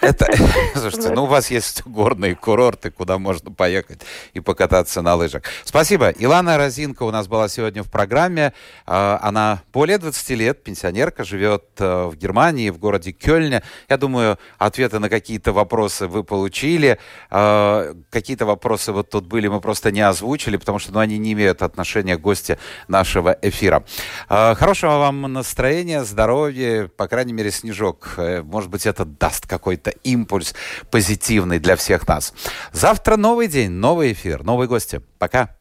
Это, 0.00 0.26
слушайте, 0.74 1.10
ну 1.10 1.24
у 1.24 1.26
вас 1.26 1.50
есть 1.50 1.82
горные 1.84 2.34
курорты, 2.34 2.90
куда 2.90 3.18
можно 3.18 3.50
поехать 3.50 4.00
и 4.32 4.40
покататься 4.40 5.02
на 5.02 5.14
лыжах. 5.14 5.42
Спасибо. 5.64 6.08
Илана 6.08 6.56
Розинка 6.56 7.02
у 7.02 7.10
нас 7.10 7.28
была 7.28 7.48
сегодня 7.48 7.82
в 7.82 7.90
программе. 7.90 8.54
А, 8.86 9.20
она 9.22 9.62
более 9.74 9.98
20 9.98 10.30
лет, 10.30 10.62
пенсионерка, 10.64 11.22
живет 11.22 11.64
э, 11.78 12.04
в 12.06 12.16
Германии, 12.16 12.70
в 12.70 12.78
городе 12.78 13.12
Кёльне. 13.12 13.62
Я 13.90 13.98
думаю, 13.98 14.38
ответы 14.56 14.98
на 15.00 15.10
какие-то 15.10 15.52
вопросы 15.52 16.06
вы 16.06 16.24
получили. 16.24 16.98
А, 17.30 17.94
какие-то 18.08 18.46
вопросы 18.46 18.92
вот 18.92 19.10
тут 19.10 19.26
были, 19.26 19.48
мы 19.48 19.60
просто 19.60 19.92
не 19.92 20.00
озвучили, 20.00 20.56
потому 20.56 20.78
что 20.78 20.92
ну, 20.92 21.00
они 21.00 21.18
не 21.18 21.34
имеют 21.34 21.60
отношения 21.60 22.16
к 22.16 22.22
гости 22.22 22.58
нашего 22.88 23.36
эфира. 23.42 23.84
А, 24.30 24.54
хорошего 24.54 24.92
вам 24.92 25.30
настроения, 25.30 26.04
здоровья, 26.04 26.88
по 26.88 27.06
крайней 27.06 27.34
мере, 27.34 27.50
снежок. 27.50 28.14
Э, 28.16 28.42
может 28.42 28.70
быть, 28.70 28.86
это 29.00 29.10
даст 29.18 29.46
какой-то 29.46 29.90
импульс 30.04 30.54
позитивный 30.90 31.58
для 31.58 31.76
всех 31.76 32.06
нас. 32.06 32.32
Завтра 32.72 33.16
новый 33.16 33.48
день, 33.48 33.70
новый 33.70 34.12
эфир, 34.12 34.44
новые 34.44 34.68
гости. 34.68 35.00
Пока. 35.18 35.56